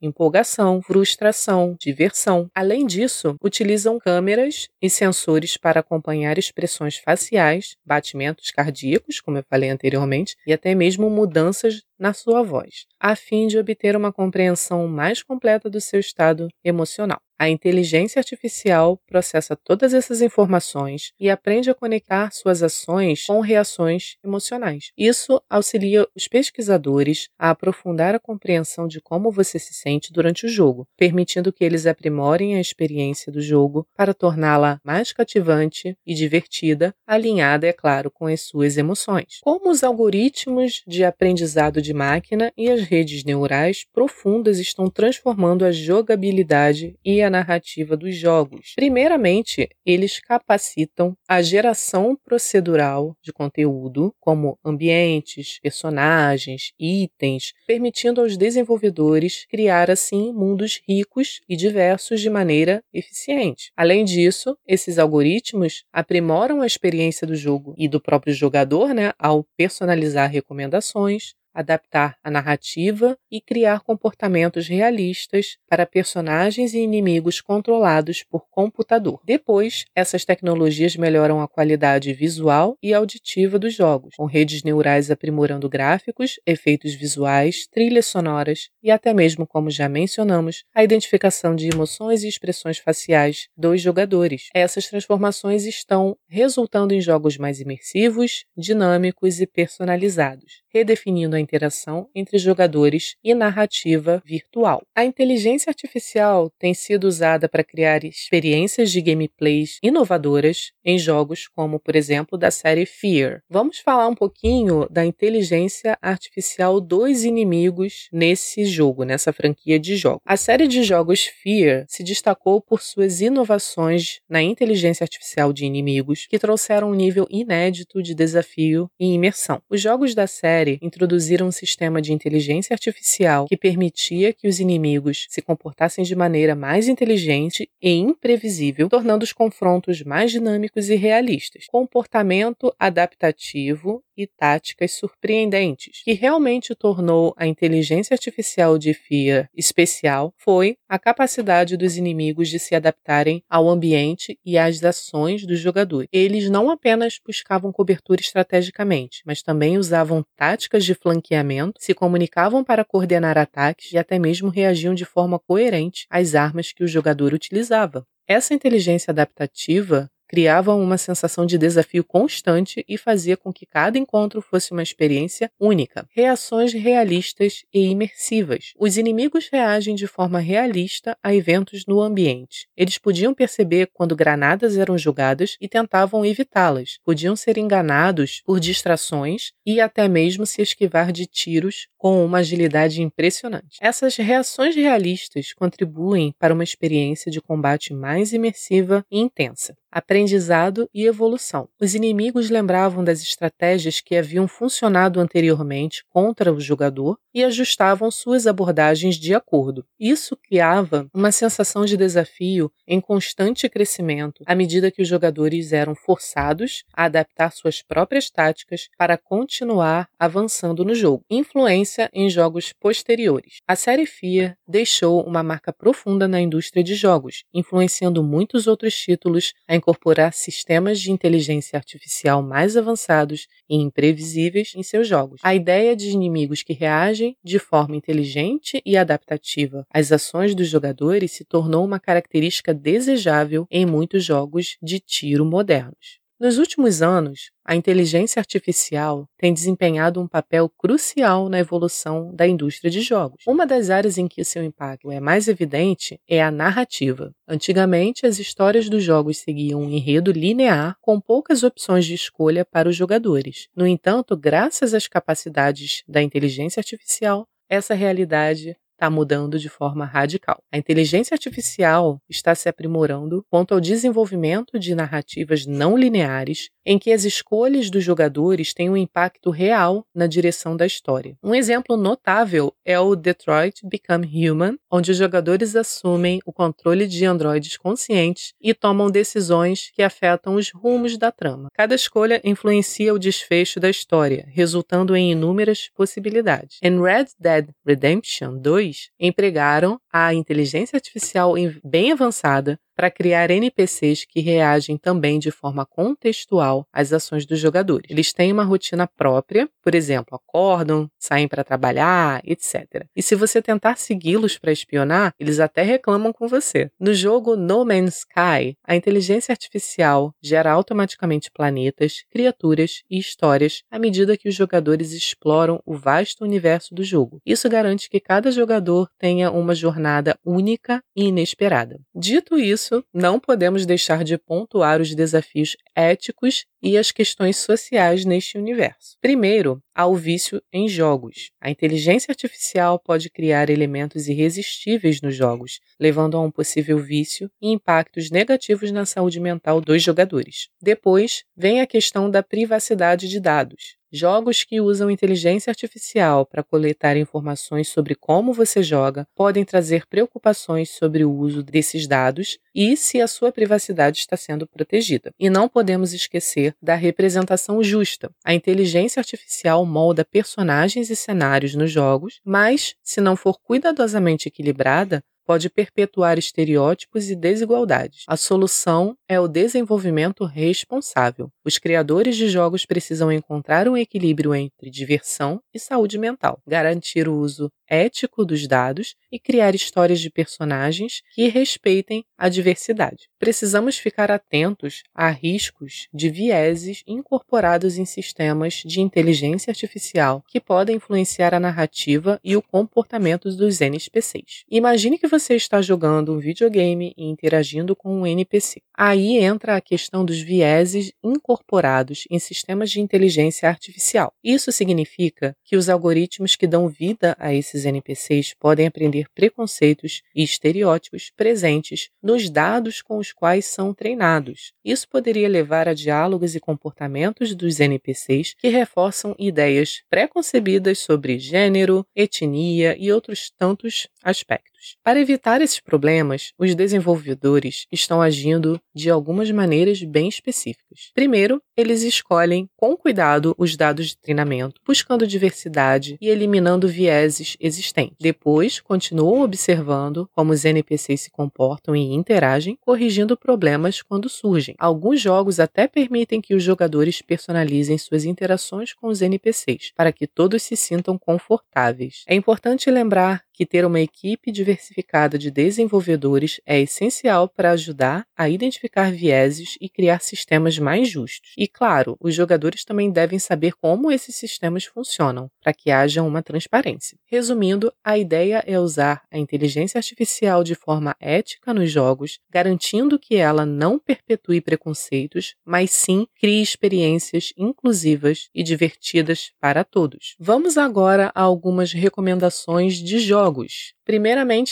empolgação, 0.00 0.80
frustração, 0.82 1.76
diversão. 1.78 2.48
Além 2.54 2.86
disso, 2.86 3.36
utilizam 3.42 3.98
câmeras 3.98 4.68
e 4.80 4.88
sensores 4.90 5.56
para 5.56 5.80
acompanhar 5.80 6.38
expressões 6.38 6.98
faciais, 6.98 7.76
batimentos 8.04 8.50
cardíacos, 8.50 9.20
como 9.20 9.38
eu 9.38 9.44
falei 9.48 9.70
anteriormente, 9.70 10.36
e 10.46 10.52
até 10.52 10.74
mesmo 10.74 11.08
mudanças 11.08 11.82
na 11.98 12.12
sua 12.12 12.42
voz, 12.42 12.86
a 13.00 13.16
fim 13.16 13.46
de 13.46 13.58
obter 13.58 13.96
uma 13.96 14.12
compreensão 14.12 14.86
mais 14.86 15.22
completa 15.22 15.70
do 15.70 15.80
seu 15.80 16.00
estado 16.00 16.48
emocional. 16.62 17.20
A 17.36 17.48
inteligência 17.48 18.20
artificial 18.20 19.00
processa 19.06 19.56
todas 19.56 19.92
essas 19.92 20.22
informações 20.22 21.12
e 21.18 21.28
aprende 21.28 21.68
a 21.68 21.74
conectar 21.74 22.30
suas 22.30 22.62
ações 22.62 23.26
com 23.26 23.40
reações 23.40 24.16
emocionais. 24.24 24.92
Isso 24.96 25.42
auxilia 25.50 26.06
os 26.14 26.28
pesquisadores 26.28 27.28
a 27.38 27.50
aprofundar 27.50 28.14
a 28.14 28.20
compreensão 28.20 28.86
de 28.86 29.00
como 29.00 29.32
você 29.32 29.58
se 29.58 29.74
sente 29.74 30.12
durante 30.12 30.46
o 30.46 30.48
jogo, 30.48 30.86
permitindo 30.96 31.52
que 31.52 31.64
eles 31.64 31.86
aprimorem 31.86 32.56
a 32.56 32.60
experiência 32.60 33.32
do 33.32 33.40
jogo 33.40 33.86
para 33.96 34.14
torná-la 34.14 34.80
mais 34.84 35.12
cativante 35.12 35.98
e 36.06 36.14
divertida, 36.14 36.94
alinhada, 37.06 37.66
é 37.66 37.72
claro, 37.72 38.10
com 38.10 38.26
as 38.26 38.42
suas 38.42 38.76
emoções. 38.76 39.40
Como 39.42 39.70
os 39.70 39.82
algoritmos 39.82 40.82
de 40.86 41.04
aprendizado 41.04 41.82
de 41.82 41.92
máquina 41.92 42.52
e 42.56 42.70
as 42.70 42.82
redes 42.82 43.24
neurais 43.24 43.84
profundas 43.92 44.58
estão 44.58 44.88
transformando 44.88 45.64
a 45.64 45.72
jogabilidade 45.72 46.96
a 47.24 47.30
narrativa 47.30 47.96
dos 47.96 48.14
jogos. 48.14 48.72
Primeiramente, 48.76 49.68
eles 49.84 50.20
capacitam 50.20 51.16
a 51.28 51.42
geração 51.42 52.16
procedural 52.24 53.16
de 53.22 53.32
conteúdo, 53.32 54.14
como 54.20 54.58
ambientes, 54.64 55.58
personagens, 55.60 56.72
itens, 56.78 57.52
permitindo 57.66 58.20
aos 58.20 58.36
desenvolvedores 58.36 59.46
criar 59.50 59.90
assim 59.90 60.32
mundos 60.32 60.80
ricos 60.86 61.40
e 61.48 61.56
diversos 61.56 62.20
de 62.20 62.30
maneira 62.30 62.82
eficiente. 62.92 63.72
Além 63.76 64.04
disso, 64.04 64.56
esses 64.66 64.98
algoritmos 64.98 65.84
aprimoram 65.92 66.60
a 66.60 66.66
experiência 66.66 67.26
do 67.26 67.34
jogo 67.34 67.74
e 67.76 67.88
do 67.88 68.00
próprio 68.00 68.34
jogador, 68.34 68.94
né, 68.94 69.12
ao 69.18 69.44
personalizar 69.56 70.30
recomendações, 70.30 71.34
adaptar 71.54 72.16
a 72.22 72.30
narrativa 72.30 73.16
e 73.30 73.40
criar 73.40 73.80
comportamentos 73.80 74.66
realistas 74.66 75.56
para 75.68 75.86
personagens 75.86 76.74
e 76.74 76.78
inimigos 76.78 77.40
controlados 77.40 78.24
por 78.24 78.46
computador. 78.50 79.20
Depois, 79.24 79.84
essas 79.94 80.24
tecnologias 80.24 80.96
melhoram 80.96 81.40
a 81.40 81.48
qualidade 81.48 82.12
visual 82.12 82.76
e 82.82 82.92
auditiva 82.92 83.58
dos 83.58 83.74
jogos, 83.74 84.14
com 84.16 84.26
redes 84.26 84.62
neurais 84.62 85.10
aprimorando 85.10 85.68
gráficos, 85.68 86.40
efeitos 86.46 86.94
visuais, 86.94 87.66
trilhas 87.66 88.06
sonoras 88.06 88.68
e 88.82 88.90
até 88.90 89.14
mesmo, 89.14 89.46
como 89.46 89.70
já 89.70 89.88
mencionamos, 89.88 90.64
a 90.74 90.82
identificação 90.82 91.54
de 91.54 91.68
emoções 91.68 92.24
e 92.24 92.28
expressões 92.28 92.78
faciais 92.78 93.48
dos 93.56 93.80
jogadores. 93.80 94.48
Essas 94.54 94.88
transformações 94.88 95.64
estão 95.64 96.16
resultando 96.28 96.92
em 96.92 97.00
jogos 97.00 97.36
mais 97.38 97.60
imersivos, 97.60 98.44
dinâmicos 98.56 99.40
e 99.40 99.46
personalizados, 99.46 100.62
redefinindo 100.72 101.36
a 101.36 101.40
interação 101.44 102.08
entre 102.14 102.38
jogadores 102.38 103.16
e 103.22 103.34
narrativa 103.34 104.22
virtual. 104.24 104.82
A 104.94 105.04
inteligência 105.04 105.70
artificial 105.70 106.50
tem 106.58 106.74
sido 106.74 107.04
usada 107.04 107.48
para 107.48 107.62
criar 107.62 108.02
experiências 108.04 108.90
de 108.90 109.00
gameplays 109.00 109.78
inovadoras 109.82 110.72
em 110.84 110.98
jogos 110.98 111.46
como, 111.46 111.78
por 111.78 111.94
exemplo, 111.94 112.36
da 112.36 112.50
série 112.50 112.86
Fear. 112.86 113.42
Vamos 113.48 113.78
falar 113.78 114.08
um 114.08 114.14
pouquinho 114.14 114.88
da 114.90 115.04
inteligência 115.04 115.96
artificial 116.00 116.80
dos 116.80 117.24
inimigos 117.24 118.08
nesse 118.12 118.64
jogo, 118.64 119.04
nessa 119.04 119.32
franquia 119.32 119.78
de 119.78 119.96
jogos. 119.96 120.20
A 120.24 120.36
série 120.36 120.66
de 120.66 120.82
jogos 120.82 121.24
Fear 121.24 121.84
se 121.88 122.02
destacou 122.02 122.60
por 122.60 122.82
suas 122.82 123.20
inovações 123.20 124.20
na 124.28 124.42
inteligência 124.42 125.04
artificial 125.04 125.52
de 125.52 125.64
inimigos, 125.64 126.26
que 126.26 126.38
trouxeram 126.38 126.90
um 126.90 126.94
nível 126.94 127.26
inédito 127.30 128.02
de 128.02 128.14
desafio 128.14 128.90
e 128.98 129.12
imersão. 129.12 129.60
Os 129.68 129.80
jogos 129.80 130.14
da 130.14 130.26
série 130.26 130.78
introduziram 130.80 131.33
introduziram 131.34 131.48
um 131.48 131.52
sistema 131.52 132.00
de 132.00 132.12
inteligência 132.12 132.74
artificial 132.74 133.46
que 133.46 133.56
permitia 133.56 134.32
que 134.32 134.46
os 134.46 134.60
inimigos 134.60 135.26
se 135.28 135.42
comportassem 135.42 136.04
de 136.04 136.14
maneira 136.14 136.54
mais 136.54 136.88
inteligente 136.88 137.68
e 137.82 137.90
imprevisível, 137.92 138.88
tornando 138.88 139.24
os 139.24 139.32
confrontos 139.32 140.02
mais 140.02 140.30
dinâmicos 140.30 140.88
e 140.88 140.94
realistas. 140.94 141.66
Comportamento 141.66 142.74
adaptativo 142.78 144.02
e 144.16 144.26
táticas 144.26 144.92
surpreendentes. 144.92 146.02
que 146.04 146.12
realmente 146.12 146.74
tornou 146.74 147.34
a 147.36 147.46
inteligência 147.46 148.14
artificial 148.14 148.78
de 148.78 148.92
FIA 148.94 149.48
especial 149.54 150.32
foi 150.36 150.76
a 150.88 150.98
capacidade 150.98 151.76
dos 151.76 151.96
inimigos 151.96 152.48
de 152.48 152.58
se 152.58 152.74
adaptarem 152.74 153.42
ao 153.48 153.68
ambiente 153.68 154.38
e 154.44 154.58
às 154.58 154.82
ações 154.82 155.46
dos 155.46 155.58
jogadores. 155.58 156.08
Eles 156.12 156.50
não 156.50 156.70
apenas 156.70 157.18
buscavam 157.24 157.72
cobertura 157.72 158.20
estrategicamente, 158.20 159.22
mas 159.26 159.42
também 159.42 159.78
usavam 159.78 160.24
táticas 160.36 160.84
de 160.84 160.94
flanqueamento, 160.94 161.80
se 161.80 161.94
comunicavam 161.94 162.62
para 162.64 162.84
coordenar 162.84 163.38
ataques 163.38 163.92
e 163.92 163.98
até 163.98 164.18
mesmo 164.18 164.48
reagiam 164.48 164.94
de 164.94 165.04
forma 165.04 165.38
coerente 165.38 166.06
às 166.10 166.34
armas 166.34 166.72
que 166.72 166.84
o 166.84 166.88
jogador 166.88 167.32
utilizava. 167.32 168.06
Essa 168.26 168.54
inteligência 168.54 169.10
adaptativa 169.10 170.10
criavam 170.34 170.82
uma 170.82 170.98
sensação 170.98 171.46
de 171.46 171.56
desafio 171.56 172.02
constante 172.02 172.84
e 172.88 172.98
fazia 172.98 173.36
com 173.36 173.52
que 173.52 173.64
cada 173.64 173.96
encontro 173.96 174.42
fosse 174.42 174.72
uma 174.72 174.82
experiência 174.82 175.48
única. 175.60 176.08
Reações 176.10 176.72
realistas 176.72 177.64
e 177.72 177.86
imersivas. 177.86 178.72
Os 178.76 178.96
inimigos 178.96 179.48
reagem 179.48 179.94
de 179.94 180.08
forma 180.08 180.40
realista 180.40 181.16
a 181.22 181.32
eventos 181.32 181.86
no 181.86 182.00
ambiente. 182.00 182.66
Eles 182.76 182.98
podiam 182.98 183.32
perceber 183.32 183.90
quando 183.94 184.16
granadas 184.16 184.76
eram 184.76 184.98
jogadas 184.98 185.56
e 185.60 185.68
tentavam 185.68 186.26
evitá-las. 186.26 186.98
Podiam 187.04 187.36
ser 187.36 187.56
enganados 187.56 188.42
por 188.44 188.58
distrações 188.58 189.52
e 189.64 189.80
até 189.80 190.08
mesmo 190.08 190.44
se 190.44 190.60
esquivar 190.60 191.12
de 191.12 191.26
tiros 191.26 191.86
com 191.96 192.24
uma 192.24 192.38
agilidade 192.38 193.00
impressionante. 193.00 193.78
Essas 193.80 194.16
reações 194.16 194.74
realistas 194.74 195.52
contribuem 195.52 196.34
para 196.40 196.52
uma 196.52 196.64
experiência 196.64 197.30
de 197.30 197.40
combate 197.40 197.94
mais 197.94 198.32
imersiva 198.32 199.06
e 199.08 199.20
intensa 199.20 199.76
aprendizado 199.94 200.90
e 200.92 201.06
evolução. 201.06 201.68
Os 201.80 201.94
inimigos 201.94 202.50
lembravam 202.50 203.04
das 203.04 203.22
estratégias 203.22 204.00
que 204.00 204.16
haviam 204.16 204.48
funcionado 204.48 205.20
anteriormente 205.20 206.04
contra 206.10 206.52
o 206.52 206.58
jogador 206.58 207.16
e 207.32 207.44
ajustavam 207.44 208.10
suas 208.10 208.46
abordagens 208.46 209.14
de 209.16 209.34
acordo. 209.34 209.86
Isso 209.98 210.36
criava 210.36 211.08
uma 211.14 211.30
sensação 211.30 211.84
de 211.84 211.96
desafio 211.96 212.72
em 212.86 213.00
constante 213.00 213.68
crescimento 213.68 214.42
à 214.46 214.54
medida 214.54 214.90
que 214.90 215.00
os 215.00 215.08
jogadores 215.08 215.72
eram 215.72 215.94
forçados 215.94 216.84
a 216.92 217.04
adaptar 217.04 217.52
suas 217.52 217.80
próprias 217.80 218.28
táticas 218.30 218.88
para 218.98 219.16
continuar 219.16 220.08
avançando 220.18 220.84
no 220.84 220.94
jogo. 220.94 221.24
Influência 221.30 222.10
em 222.12 222.28
jogos 222.28 222.72
posteriores. 222.72 223.58
A 223.66 223.76
série 223.76 224.06
FIA 224.06 224.56
deixou 224.66 225.22
uma 225.22 225.42
marca 225.42 225.72
profunda 225.72 226.26
na 226.26 226.40
indústria 226.40 226.82
de 226.82 226.94
jogos, 226.94 227.44
influenciando 227.54 228.22
muitos 228.22 228.66
outros 228.66 228.96
títulos 228.96 229.52
a 229.68 229.74
incorporar 229.84 230.32
sistemas 230.32 230.98
de 230.98 231.12
inteligência 231.12 231.76
artificial 231.76 232.42
mais 232.42 232.74
avançados 232.74 233.46
e 233.68 233.76
imprevisíveis 233.76 234.72
em 234.74 234.82
seus 234.82 235.06
jogos. 235.06 235.40
A 235.44 235.54
ideia 235.54 235.94
de 235.94 236.08
inimigos 236.08 236.62
que 236.62 236.72
reagem 236.72 237.36
de 237.44 237.58
forma 237.58 237.94
inteligente 237.94 238.80
e 238.86 238.96
adaptativa 238.96 239.86
às 239.92 240.10
ações 240.10 240.54
dos 240.54 240.68
jogadores 240.68 241.32
se 241.32 241.44
tornou 241.44 241.84
uma 241.84 242.00
característica 242.00 242.72
desejável 242.72 243.66
em 243.70 243.84
muitos 243.84 244.24
jogos 244.24 244.78
de 244.82 244.98
tiro 244.98 245.44
modernos. 245.44 246.23
Nos 246.44 246.58
últimos 246.58 247.00
anos, 247.00 247.50
a 247.64 247.74
inteligência 247.74 248.38
artificial 248.38 249.26
tem 249.38 249.54
desempenhado 249.54 250.20
um 250.20 250.28
papel 250.28 250.68
crucial 250.68 251.48
na 251.48 251.58
evolução 251.58 252.30
da 252.34 252.46
indústria 252.46 252.90
de 252.90 253.00
jogos. 253.00 253.42
Uma 253.46 253.66
das 253.66 253.88
áreas 253.88 254.18
em 254.18 254.28
que 254.28 254.44
seu 254.44 254.62
impacto 254.62 255.10
é 255.10 255.18
mais 255.20 255.48
evidente 255.48 256.20
é 256.28 256.42
a 256.42 256.50
narrativa. 256.50 257.32
Antigamente, 257.48 258.26
as 258.26 258.38
histórias 258.38 258.90
dos 258.90 259.02
jogos 259.02 259.38
seguiam 259.38 259.80
um 259.80 259.88
enredo 259.88 260.32
linear 260.32 260.98
com 261.00 261.18
poucas 261.18 261.62
opções 261.62 262.04
de 262.04 262.12
escolha 262.12 262.62
para 262.62 262.90
os 262.90 262.94
jogadores. 262.94 263.68
No 263.74 263.86
entanto, 263.86 264.36
graças 264.36 264.92
às 264.92 265.08
capacidades 265.08 266.02
da 266.06 266.22
inteligência 266.22 266.78
artificial, 266.78 267.48
essa 267.70 267.94
realidade 267.94 268.76
está 269.04 269.10
mudando 269.10 269.58
de 269.58 269.68
forma 269.68 270.06
radical. 270.06 270.62
A 270.72 270.78
inteligência 270.78 271.34
artificial 271.34 272.18
está 272.28 272.54
se 272.54 272.70
aprimorando 272.70 273.44
quanto 273.50 273.74
ao 273.74 273.80
desenvolvimento 273.80 274.78
de 274.78 274.94
narrativas 274.94 275.66
não 275.66 275.96
lineares 275.96 276.70
em 276.86 276.98
que 276.98 277.12
as 277.12 277.24
escolhas 277.24 277.90
dos 277.90 278.04
jogadores 278.04 278.74
têm 278.74 278.90
um 278.90 278.96
impacto 278.96 279.50
real 279.50 280.06
na 280.14 280.26
direção 280.26 280.76
da 280.76 280.86
história. 280.86 281.36
Um 281.42 281.54
exemplo 281.54 281.96
notável 281.96 282.74
é 282.84 282.98
o 282.98 283.16
Detroit 283.16 283.80
Become 283.84 284.26
Human, 284.26 284.76
onde 284.90 285.10
os 285.10 285.16
jogadores 285.16 285.74
assumem 285.76 286.40
o 286.44 286.52
controle 286.52 287.06
de 287.06 287.24
androides 287.24 287.76
conscientes 287.76 288.52
e 288.60 288.74
tomam 288.74 289.10
decisões 289.10 289.90
que 289.94 290.02
afetam 290.02 290.56
os 290.56 290.70
rumos 290.70 291.16
da 291.16 291.32
trama. 291.32 291.68
Cada 291.74 291.94
escolha 291.94 292.40
influencia 292.44 293.14
o 293.14 293.18
desfecho 293.18 293.80
da 293.80 293.88
história, 293.88 294.46
resultando 294.48 295.16
em 295.16 295.32
inúmeras 295.32 295.90
possibilidades. 295.94 296.78
Em 296.82 297.00
Red 297.00 297.26
Dead 297.38 297.68
Redemption 297.86 298.58
2, 298.58 298.93
empregaram 299.18 299.98
a 300.16 300.32
inteligência 300.32 300.96
artificial 300.96 301.54
bem 301.82 302.12
avançada 302.12 302.78
para 302.96 303.10
criar 303.10 303.50
NPCs 303.50 304.24
que 304.24 304.38
reagem 304.38 304.96
também 304.96 305.40
de 305.40 305.50
forma 305.50 305.84
contextual 305.84 306.86
às 306.92 307.12
ações 307.12 307.44
dos 307.44 307.58
jogadores. 307.58 308.08
Eles 308.08 308.32
têm 308.32 308.52
uma 308.52 308.62
rotina 308.62 309.08
própria, 309.08 309.68
por 309.82 309.92
exemplo, 309.92 310.36
acordam, 310.36 311.10
saem 311.18 311.48
para 311.48 311.64
trabalhar, 311.64 312.40
etc. 312.44 313.04
E 313.16 313.20
se 313.20 313.34
você 313.34 313.60
tentar 313.60 313.96
segui-los 313.96 314.56
para 314.56 314.70
espionar, 314.70 315.34
eles 315.36 315.58
até 315.58 315.82
reclamam 315.82 316.32
com 316.32 316.46
você. 316.46 316.88
No 317.00 317.12
jogo 317.12 317.56
No 317.56 317.84
Man's 317.84 318.18
Sky, 318.18 318.76
a 318.84 318.94
inteligência 318.94 319.50
artificial 319.50 320.32
gera 320.40 320.70
automaticamente 320.70 321.50
planetas, 321.50 322.22
criaturas 322.30 323.02
e 323.10 323.18
histórias 323.18 323.82
à 323.90 323.98
medida 323.98 324.36
que 324.36 324.48
os 324.48 324.54
jogadores 324.54 325.10
exploram 325.10 325.82
o 325.84 325.96
vasto 325.96 326.44
universo 326.44 326.94
do 326.94 327.02
jogo. 327.02 327.40
Isso 327.44 327.68
garante 327.68 328.08
que 328.08 328.20
cada 328.20 328.52
jogador 328.52 329.08
tenha 329.18 329.50
uma 329.50 329.74
jornada 329.74 330.03
única 330.44 331.02
e 331.16 331.24
inesperada. 331.24 332.00
Dito 332.14 332.58
isso, 332.58 333.04
não 333.12 333.40
podemos 333.40 333.86
deixar 333.86 334.24
de 334.24 334.36
pontuar 334.36 335.00
os 335.00 335.14
desafios 335.14 335.76
éticos 335.94 336.66
e 336.82 336.98
as 336.98 337.10
questões 337.10 337.56
sociais 337.56 338.24
neste 338.24 338.58
universo. 338.58 339.16
Primeiro, 339.20 339.82
há 339.94 340.06
o 340.06 340.14
vício 340.14 340.62
em 340.70 340.86
jogos. 340.86 341.50
A 341.58 341.70
inteligência 341.70 342.30
artificial 342.30 342.98
pode 342.98 343.30
criar 343.30 343.70
elementos 343.70 344.28
irresistíveis 344.28 345.22
nos 345.22 345.34
jogos, 345.34 345.80
levando 345.98 346.36
a 346.36 346.40
um 346.42 346.50
possível 346.50 346.98
vício 346.98 347.50
e 347.60 347.70
impactos 347.70 348.30
negativos 348.30 348.90
na 348.90 349.06
saúde 349.06 349.40
mental 349.40 349.80
dos 349.80 350.02
jogadores. 350.02 350.68
Depois, 350.80 351.44
vem 351.56 351.80
a 351.80 351.86
questão 351.86 352.30
da 352.30 352.42
privacidade 352.42 353.28
de 353.28 353.40
dados. 353.40 353.96
Jogos 354.16 354.62
que 354.62 354.80
usam 354.80 355.10
inteligência 355.10 355.72
artificial 355.72 356.46
para 356.46 356.62
coletar 356.62 357.16
informações 357.16 357.88
sobre 357.88 358.14
como 358.14 358.52
você 358.52 358.80
joga 358.80 359.26
podem 359.34 359.64
trazer 359.64 360.06
preocupações 360.06 360.90
sobre 360.90 361.24
o 361.24 361.32
uso 361.32 361.64
desses 361.64 362.06
dados 362.06 362.56
e 362.72 362.96
se 362.96 363.20
a 363.20 363.26
sua 363.26 363.50
privacidade 363.50 364.18
está 364.18 364.36
sendo 364.36 364.68
protegida. 364.68 365.32
E 365.36 365.50
não 365.50 365.68
podemos 365.68 366.12
esquecer 366.12 366.76
da 366.80 366.94
representação 366.94 367.82
justa. 367.82 368.30
A 368.44 368.54
inteligência 368.54 369.18
artificial 369.18 369.84
molda 369.84 370.24
personagens 370.24 371.10
e 371.10 371.16
cenários 371.16 371.74
nos 371.74 371.90
jogos, 371.90 372.40
mas, 372.44 372.94
se 373.02 373.20
não 373.20 373.34
for 373.34 373.58
cuidadosamente 373.58 374.46
equilibrada, 374.46 375.24
pode 375.44 375.68
perpetuar 375.68 376.38
estereótipos 376.38 377.30
e 377.30 377.36
desigualdades. 377.36 378.24
A 378.26 378.36
solução 378.36 379.16
é 379.28 379.38
o 379.38 379.48
desenvolvimento 379.48 380.44
responsável. 380.44 381.50
Os 381.64 381.78
criadores 381.78 382.36
de 382.36 382.48
jogos 382.48 382.86
precisam 382.86 383.30
encontrar 383.30 383.88
um 383.88 383.96
equilíbrio 383.96 384.54
entre 384.54 384.90
diversão 384.90 385.60
e 385.72 385.78
saúde 385.78 386.18
mental, 386.18 386.60
garantir 386.66 387.28
o 387.28 387.36
uso 387.36 387.70
ético 387.88 388.44
dos 388.44 388.66
dados 388.66 389.14
e 389.34 389.38
criar 389.40 389.74
histórias 389.74 390.20
de 390.20 390.30
personagens 390.30 391.20
que 391.34 391.48
respeitem 391.48 392.24
a 392.38 392.48
diversidade. 392.48 393.28
Precisamos 393.36 393.98
ficar 393.98 394.30
atentos 394.30 395.02
a 395.12 395.28
riscos 395.28 396.06
de 396.14 396.30
vieses 396.30 397.02
incorporados 397.04 397.98
em 397.98 398.04
sistemas 398.04 398.74
de 398.86 399.00
inteligência 399.00 399.72
artificial 399.72 400.44
que 400.46 400.60
podem 400.60 400.96
influenciar 400.96 401.52
a 401.52 401.58
narrativa 401.58 402.38
e 402.44 402.56
o 402.56 402.62
comportamento 402.62 403.50
dos 403.50 403.80
NPCs. 403.80 404.62
Imagine 404.70 405.18
que 405.18 405.26
você 405.26 405.56
está 405.56 405.82
jogando 405.82 406.32
um 406.32 406.38
videogame 406.38 407.12
e 407.16 407.24
interagindo 407.24 407.96
com 407.96 408.20
um 408.20 408.26
NPC. 408.28 408.82
Aí 408.96 409.38
entra 409.38 409.74
a 409.74 409.80
questão 409.80 410.24
dos 410.24 410.40
vieses 410.40 411.12
incorporados 411.24 412.24
em 412.30 412.38
sistemas 412.38 412.88
de 412.88 413.00
inteligência 413.00 413.68
artificial. 413.68 414.32
Isso 414.44 414.70
significa 414.70 415.56
que 415.64 415.76
os 415.76 415.88
algoritmos 415.88 416.54
que 416.54 416.68
dão 416.68 416.88
vida 416.88 417.36
a 417.36 417.52
esses 417.52 417.84
NPCs 417.84 418.54
podem 418.60 418.86
aprender 418.86 419.23
preconceitos 419.34 420.22
e 420.34 420.42
estereótipos 420.42 421.30
presentes 421.36 422.10
nos 422.22 422.50
dados 422.50 423.00
com 423.00 423.18
os 423.18 423.32
quais 423.32 423.66
são 423.66 423.94
treinados. 423.94 424.72
Isso 424.84 425.08
poderia 425.08 425.48
levar 425.48 425.88
a 425.88 425.94
diálogos 425.94 426.54
e 426.54 426.60
comportamentos 426.60 427.54
dos 427.54 427.80
NPCs 427.80 428.54
que 428.58 428.68
reforçam 428.68 429.34
ideias 429.38 430.02
preconcebidas 430.10 430.98
sobre 430.98 431.38
gênero, 431.38 432.06
etnia 432.14 432.96
e 432.98 433.12
outros 433.12 433.50
tantos 433.50 434.08
aspectos. 434.22 434.73
Para 435.02 435.20
evitar 435.20 435.60
esses 435.60 435.80
problemas, 435.80 436.52
os 436.58 436.74
desenvolvedores 436.74 437.86
estão 437.90 438.20
agindo 438.20 438.80
de 438.94 439.10
algumas 439.10 439.50
maneiras 439.50 440.02
bem 440.02 440.28
específicas. 440.28 441.10
Primeiro, 441.14 441.62
eles 441.76 442.02
escolhem 442.02 442.68
com 442.76 442.96
cuidado 442.96 443.54
os 443.58 443.76
dados 443.76 444.08
de 444.08 444.16
treinamento, 444.16 444.80
buscando 444.86 445.26
diversidade 445.26 446.16
e 446.20 446.28
eliminando 446.28 446.86
vieses 446.86 447.56
existentes. 447.58 448.16
Depois, 448.20 448.80
continuam 448.80 449.42
observando 449.42 450.28
como 450.32 450.52
os 450.52 450.64
NPCs 450.64 451.22
se 451.22 451.30
comportam 451.30 451.96
e 451.96 452.12
interagem, 452.12 452.78
corrigindo 452.80 453.36
problemas 453.36 454.02
quando 454.02 454.28
surgem. 454.28 454.74
Alguns 454.78 455.20
jogos 455.20 455.58
até 455.58 455.86
permitem 455.88 456.40
que 456.40 456.54
os 456.54 456.62
jogadores 456.62 457.20
personalizem 457.20 457.98
suas 457.98 458.24
interações 458.24 458.92
com 458.92 459.08
os 459.08 459.22
NPCs, 459.22 459.92
para 459.96 460.12
que 460.12 460.26
todos 460.26 460.62
se 460.62 460.76
sintam 460.76 461.18
confortáveis. 461.18 462.22
É 462.26 462.34
importante 462.34 462.90
lembrar 462.90 463.42
que 463.52 463.64
ter 463.64 463.84
uma 463.84 464.00
equipe 464.00 464.50
diversificada 464.74 465.38
de 465.38 465.50
desenvolvedores 465.50 466.60
é 466.66 466.80
essencial 466.80 467.48
para 467.48 467.70
ajudar 467.70 468.26
a 468.36 468.48
identificar 468.48 469.12
vieses 469.12 469.76
e 469.80 469.88
criar 469.88 470.20
sistemas 470.20 470.78
mais 470.78 471.08
justos. 471.08 471.52
E 471.56 471.68
claro, 471.68 472.16
os 472.20 472.34
jogadores 472.34 472.84
também 472.84 473.10
devem 473.10 473.38
saber 473.38 473.74
como 473.74 474.10
esses 474.10 474.34
sistemas 474.36 474.84
funcionam, 474.84 475.50
para 475.62 475.72
que 475.72 475.90
haja 475.90 476.22
uma 476.22 476.42
transparência. 476.42 477.18
Resumindo, 477.26 477.92
a 478.02 478.18
ideia 478.18 478.62
é 478.66 478.78
usar 478.78 479.22
a 479.30 479.38
inteligência 479.38 479.98
artificial 479.98 480.64
de 480.64 480.74
forma 480.74 481.16
ética 481.20 481.72
nos 481.72 481.90
jogos, 481.90 482.38
garantindo 482.50 483.18
que 483.18 483.36
ela 483.36 483.64
não 483.64 483.98
perpetue 483.98 484.60
preconceitos, 484.60 485.54
mas 485.64 485.90
sim 485.90 486.26
crie 486.40 486.62
experiências 486.62 487.52
inclusivas 487.56 488.48
e 488.54 488.62
divertidas 488.62 489.52
para 489.60 489.84
todos. 489.84 490.34
Vamos 490.38 490.76
agora 490.76 491.30
a 491.34 491.42
algumas 491.42 491.92
recomendações 491.92 492.96
de 492.96 493.18
jogos 493.18 493.44
jogos. 493.44 493.94